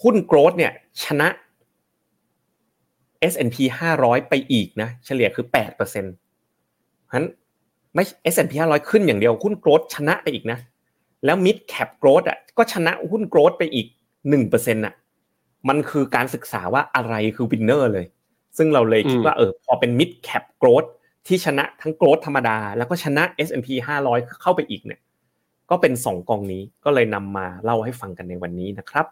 [0.02, 0.72] หุ้นโกรดเนี่ย
[1.04, 1.28] ชนะ
[3.32, 3.56] S&P
[3.94, 7.26] 500 ไปอีกนะ เฉลี่ยคือ8%เพราะฉะนั้น
[7.94, 8.04] ไม่
[8.34, 10.58] S&P 500 ขึ้นอย่างเดียว หุ้นโกรดชนะไปอีกนะ
[11.24, 13.86] แล้ว mid cap growth อะก็ชนะหุ้นโกรดไปอีก
[14.36, 14.94] 1%อะ
[15.68, 18.06] มันคือการศึกษาว่าอะไรคือ winner เลย
[18.56, 20.88] ซึ่งเราเลยคิดว่าเออพอเป็น mid cap growth
[21.26, 23.68] ที่ชนะทั้ง growth ธรรมดา แล้วก็ชนะ S&P
[24.04, 25.00] 500 เข้าไปอีกเนี่ย
[25.70, 29.06] ก็เป็นสองกองนี้ก็เลยนำมาเล่าให้ฟังกันในวันนี้นะครับ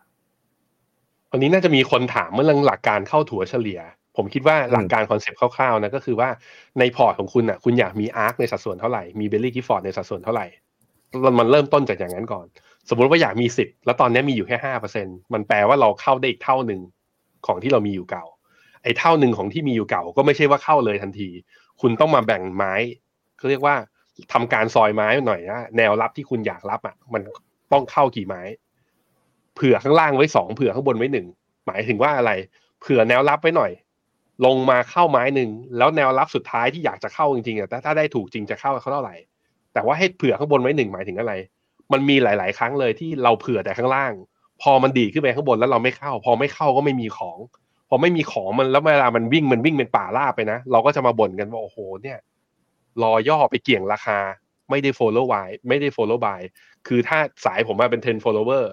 [1.33, 3.81] วันนี้น่าจะมีคนถามเมื่อเรื่องหลักการเข้าถัวเฉลี่ย
[4.17, 6.29] ผมคิดว่าหลักการ concept คร่าวๆนะก็คือว่า
[6.79, 10.47] ในพอร์ตของคุณอะคุณอยากมี ARK ในสัดส่วนเท่าไหร่มี Baillie Gifford ในสัดส่วนเท่าไหร่
[11.39, 12.47] มันเริ่มต้นจากอย่างนั้นก่อน
[12.89, 16.81] สมมุติว่าอยากมีสิบแล้วตอนนี้มีอยู่แค่ห้าเปอร์เซ็นมันแปลว่าเราเข้าได้อีกเท่าหนึ่ง
[17.47, 21.29] ของที่เรามีอยู่เก่าไอ้เท่าหนึ่งของที่มีอยู่เก่า ก็ไม่ใช่ว่าเข้าเลยทันที
[21.81, 22.75] คุณต้องมาแบ่งไม้
[23.39, 23.75] เขาเรียกว่า
[24.33, 27.23] ทำการซอยไม้หน่อยนะแนวรับที่คุณอยากรับอะ มัน
[27.73, 28.43] ต้องเข้ากี่ไม้
[29.55, 31.27] เผื่อข้างล่างไว้สองเผื่อข้างบนไว้หนึ่ง
[31.67, 32.33] หมายถึงว่าอะไร
[32.81, 33.73] เผื่อแนวรับไว้หน่อย
[34.45, 39.17] ลงมาเข้าไม้หนึ่งแล้วแนวรับสุดท้ายที่อยากจะเข้าจริงๆอะถ้าได้ถูกจริงจะเข้าเขาเท่าไหร่
[39.75, 41.33] แต่ว่าให้เผื่อข้างบนไว้หนึ่งหมายถึงอะไร
[41.93, 44.13] มันมีหลาย ๆ ครั้งเลยที่เราเผื่อแต่ข้างล่าง
[44.63, 47.39] พอมันดีขึ้นไปข้างบนแล้วเราไม่เข้า พอไม่เข้าก็ไม่มีของ
[47.89, 52.19] พอไม่มีของมันแล้วเวลามันวิ่งมันวิ่งเป็นป่าล่าไปนะ เราก็จะมาบ่นกันว่าโอ้โหเนี่ย
[53.03, 54.19] รอย่อไปเกี่ยงราคา
[54.71, 56.41] ไม่ได้ follow buy ไม่ได้ follow buy
[56.87, 58.65] คือถ้าสายผมมาเป็น 10 follower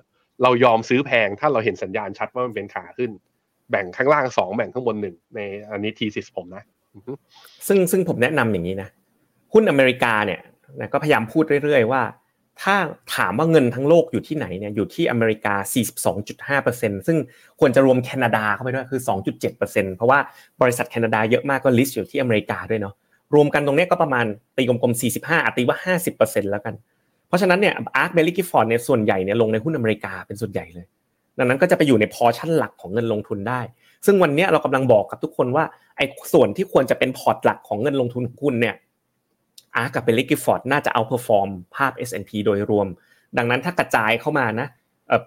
[0.43, 3.11] เรายอมซื้อแพงถ้าเราเห็นสัญญาณชัดว่ามันเป็นขาขึ้น
[3.71, 5.39] แบ่งข้างล่างสองแบ่งข้างบนหนึ่งใน
[5.71, 6.63] อันนี้ทีสิสผมนะ
[7.67, 8.89] ซึ่งซึ่งผมแนะนำอย่างนี้นะ
[9.53, 10.41] หุ้นอเมริกาเนี่ย
[10.93, 12.01] ก็พยายามพูดเรื่อยๆว่า
[12.61, 12.75] ถ้า
[13.15, 15.55] ถามว่าเงินทั้งโลกอยู่ที่ไหนเนี่ยอยู่ที่อเมริกา
[16.63, 17.17] 42.5%ซึ่ง
[17.59, 19.01] ควรจะรวมแคนาดาเข้าไปด้วยคือ
[19.47, 20.19] 2.7%เพราะว่า
[20.61, 22.93] บริษัทแคนาดาเยอะมากก็ list อยู่ที่อเมริกาด้วยเนาะ
[23.35, 24.25] รวมกันตรงนี้ก็ประมาณ
[24.57, 26.73] ตีกลมๆ 45อะตีว่า 50%แล้วกัน
[27.27, 30.85] เพราะฉะนั้นเนี่ย ARK Baillie Gifford เนี่ยส่วนใหญ่เนี่ยลงในหุ้นอเมริกาเป็นส่วนใหญ่เลย
[31.37, 33.61] ดังนั้นก็จะไปอยู่ในพอชั่นหลักของเงินลงทุนได้
[34.05, 35.65] ซึ่งวันนี้เรากำลังบอกกับทุกคนว่า
[35.97, 38.75] ไอ้ส่วนที่ควรจะเป็นพอร์ตหลักของเงินลงทุนของคุณเนี่ย
[39.75, 42.87] ARK กับ Baillie Gifford น่าจะ outperform ภาพ S&P โดยรวม
[43.37, 44.67] ดังนั้นถ้ากระจายเข้ามานะ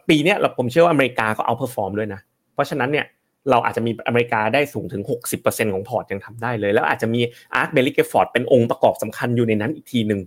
[0.09, 2.21] ปีนี้เราผมเชื่อว่าอเมริกาก็ outperform ด้วยนะ
[2.55, 3.07] เพราะฉะนั้นเนี่ย
[3.51, 5.03] เราอาจจะมีอเมริกาได้สูงถึง
[5.39, 7.21] 60%ของพอร์ตยังทำได้เลย แล้วอาจจะมี
[7.55, 10.21] ARK Baillie Gifford เป็นองค์ประกอบสำคัญอยู่ในนั้นอีกทีหนึ่ง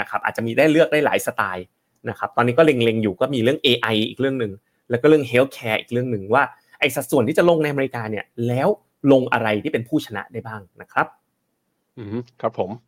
[0.00, 1.66] นะครับอาจจะมีได้เลือกได้หลายสไตล์
[2.08, 4.52] นะครับตอนนี้ก็เล็งๆอยู่ก็มีเรื่อง AI อีกเรื่องหนึ่ง
[4.90, 6.42] แล้วก็เรื่อง healthcare อีกเรื่องหนึ่งว่า
[6.80, 8.68] ไอ้สัดส่วนที่จะลงในอเมริกาเนี่ยแล้ว
[9.12, 11.06] ลงอะไรที่เป็นผู้ชนะได้บ้างนะครับ
[11.98, 12.87] อือฮึครับผมเอ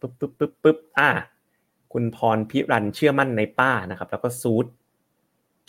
[0.00, 1.10] ปึ๊บปึ๊บปึ๊บปึ๊บอ่า
[1.92, 4.66] คุณพรพิรันเชื่อมั่นในป้านะครับ แล้วก็ซูด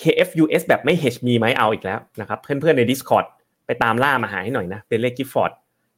[0.01, 3.25] KFUS แบบไม่ hedge มีไหมเอาอีกแล้วนะครับ เพื่อนๆใน Discord
[3.65, 5.51] ไปตามล่ามาหาให้หน่อยนะเป็นเลขกิฟฟอร์ด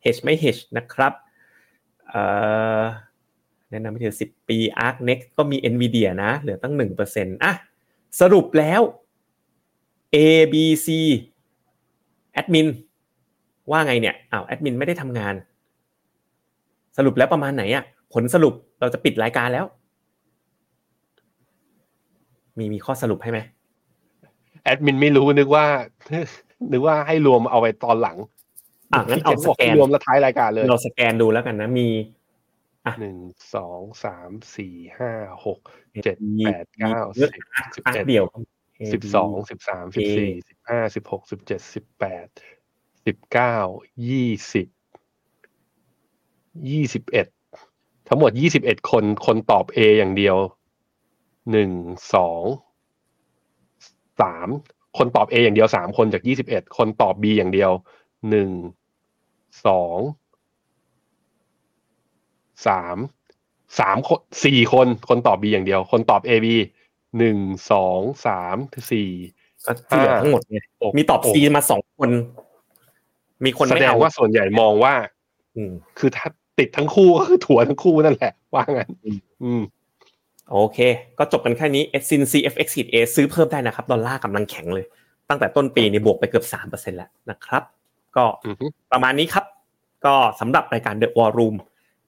[0.05, 1.13] hedge ไม่ hedge นะครับ
[2.07, 2.21] เอ่
[2.79, 2.83] อ
[3.71, 4.57] แนะนำให้เธอ10ปี
[4.87, 6.73] Arc Next ก็มี Nvidia นะ เหลือตั้ง
[7.09, 7.53] 1%อะ
[8.19, 8.81] สรุปแล้ว
[10.15, 10.17] A
[10.53, 10.55] B
[10.85, 10.87] C
[12.33, 12.67] แอดมิน
[13.71, 15.35] ว่าไงเนี่ยอ้าวแอดมินไม่ได้ทำงาน
[16.97, 17.83] สรุปแล้วประมาณไหนอะ
[18.13, 19.65] ผลสรุปเราจะปิดรายการแล้ว
[22.57, 23.39] มีมีข้อสรุปให้ไหม
[24.63, 25.65] แอดมินไม่รู้นึกว่า
[26.71, 28.17] นึกว่าให้รวมเอาไว้ตอนหลัง
[28.93, 31.89] อะงั้นเอาสบอกแกนรวมแล้วท้ายรายการเลย เราสแกนดูแล้วกันนะมี
[32.99, 33.17] หนึ่ง
[33.55, 35.11] สองสามสี่ห้า
[35.45, 35.59] หก
[36.03, 38.25] เจ็ดมีแปดเก้าเยสิอะบสิบอักเอ็ดเดียว
[38.93, 42.27] สิบสองสิบสามสิบสี่สิบห้าสิบหกสิบเจ็ดสิบแปด
[43.05, 43.55] สิบเก้า
[44.09, 44.67] ยี่สิบ
[46.69, 47.27] ยี่สิบเอ็ด
[48.07, 50.37] ทั้งหมดยี่สิบเอ็ดคนคนตอบ A อย่างเดียว
[51.51, 51.71] หนึ่ง
[52.13, 52.43] สอง
[54.21, 54.47] สาม
[54.97, 57.71] คนตอบ A อย่างเดียวสามคนจากยี่สิบเอ็ดคนตอบ B อย่างเดียว
[58.29, 58.49] หนึ่ง
[59.65, 59.97] สอง
[62.67, 62.97] สาม
[63.79, 66.47] สามคนสี่คนคนตอบ B อย่างเดียว คนตอบ A B
[67.17, 67.37] หนึ่ง
[67.71, 68.55] สองสาม
[68.91, 69.09] สี่
[69.65, 70.63] ก็ที่เหลือทั้งหมดเนี่ย
[70.97, 72.09] มีตอบ C มาสองคน
[73.45, 75.18] มีคนแสไม่ดงเอาว่าส่วนใหญ่มองว่าอืม
[75.99, 76.27] คือถ้า
[76.59, 78.89] ติดทั้งคู่ก็คือถั่วทั้งคู่นั่นแหละ ว่างั้น
[79.43, 79.61] อืม
[80.51, 80.79] โอเค
[81.19, 84.85] ก็จบกันแค่นี้ s i n CFX A ซื้อเพิ่มได้นะครับ ดอลลาร์กำลังแข็งเลย
[85.29, 87.63] ตั้งแต่ต้นปีนี่บวกไปเกือบ 3%แล้วนะครับ
[88.15, 89.45] ก็อือฮึประมาณนี้ครับ
[90.05, 91.55] ก็สำหรับรายการ The War Room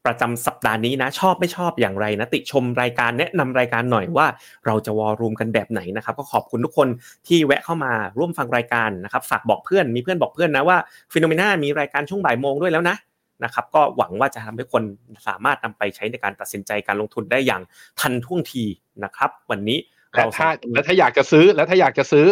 [0.06, 4.28] ประจำสัปดาห์นี้นะ ชอบไม่ชอบอย่างไรนะ ติชมรายการแนะนำรายการหน่อยว่า
[4.66, 6.88] เราจะวอลลุ่มกันแบบไหนนะครับ ก็ขอบคุณทุกคน
[7.28, 10.78] ที่แวะเข้ามาร่วมฟังรายการนะครับ ฝากบอกเพื่อนมีเพื่อนบอกเพื่อนนะว่า
[11.14, 12.96] ฟิโนเมนามีรายการช่วงบ่ายโมงด้วยแล้วนะ
[13.44, 14.84] นะครับก็หวังว่าจะทำให้คน
[15.28, 17.62] สามารถนำไปใช้ในการตัดสินใจการลงทุนได้อย่าง
[18.00, 18.64] ทันท่วงที
[19.04, 19.78] นะครับ วันนี้
[20.12, 22.26] แต่เราถ้าสองคนแล้วถ้าอยากจะซื้อแล้วถ้าอยากจะซื้อ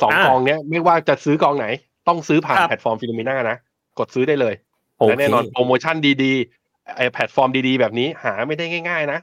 [0.00, 1.66] สองอ่ากองเนี้ยไม่ว่าจะซื้อกองไหน
[2.08, 3.56] ต้องซื้อผ่านครับแพลตฟอร์มฟิโนเมนานะ
[3.98, 4.54] กดซื้อได้เลย
[4.98, 9.18] โอและเคแน่นอนโปรโมชั่นดีๆไอแพลตฟอร์มดีๆ แบบนี้หาไม่ได้ง่าย ๆ นะ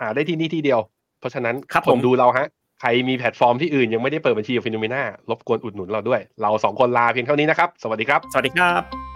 [0.00, 0.80] หาได้ที่นี่ที่เดียว
[1.20, 2.46] เพราะฉะนั้นครับคผนมดูเราฮะ
[2.80, 9.15] ใครมีแพลตฟอร์มที่อื่นยังไม่ได้เปิดบัญชีกับฟิโนเมนารบกวนอุดหนุนเราด้วย เราสองคนลาเพียงเท่านี้นะครับ สวัสดีครับ สวัสดีครับ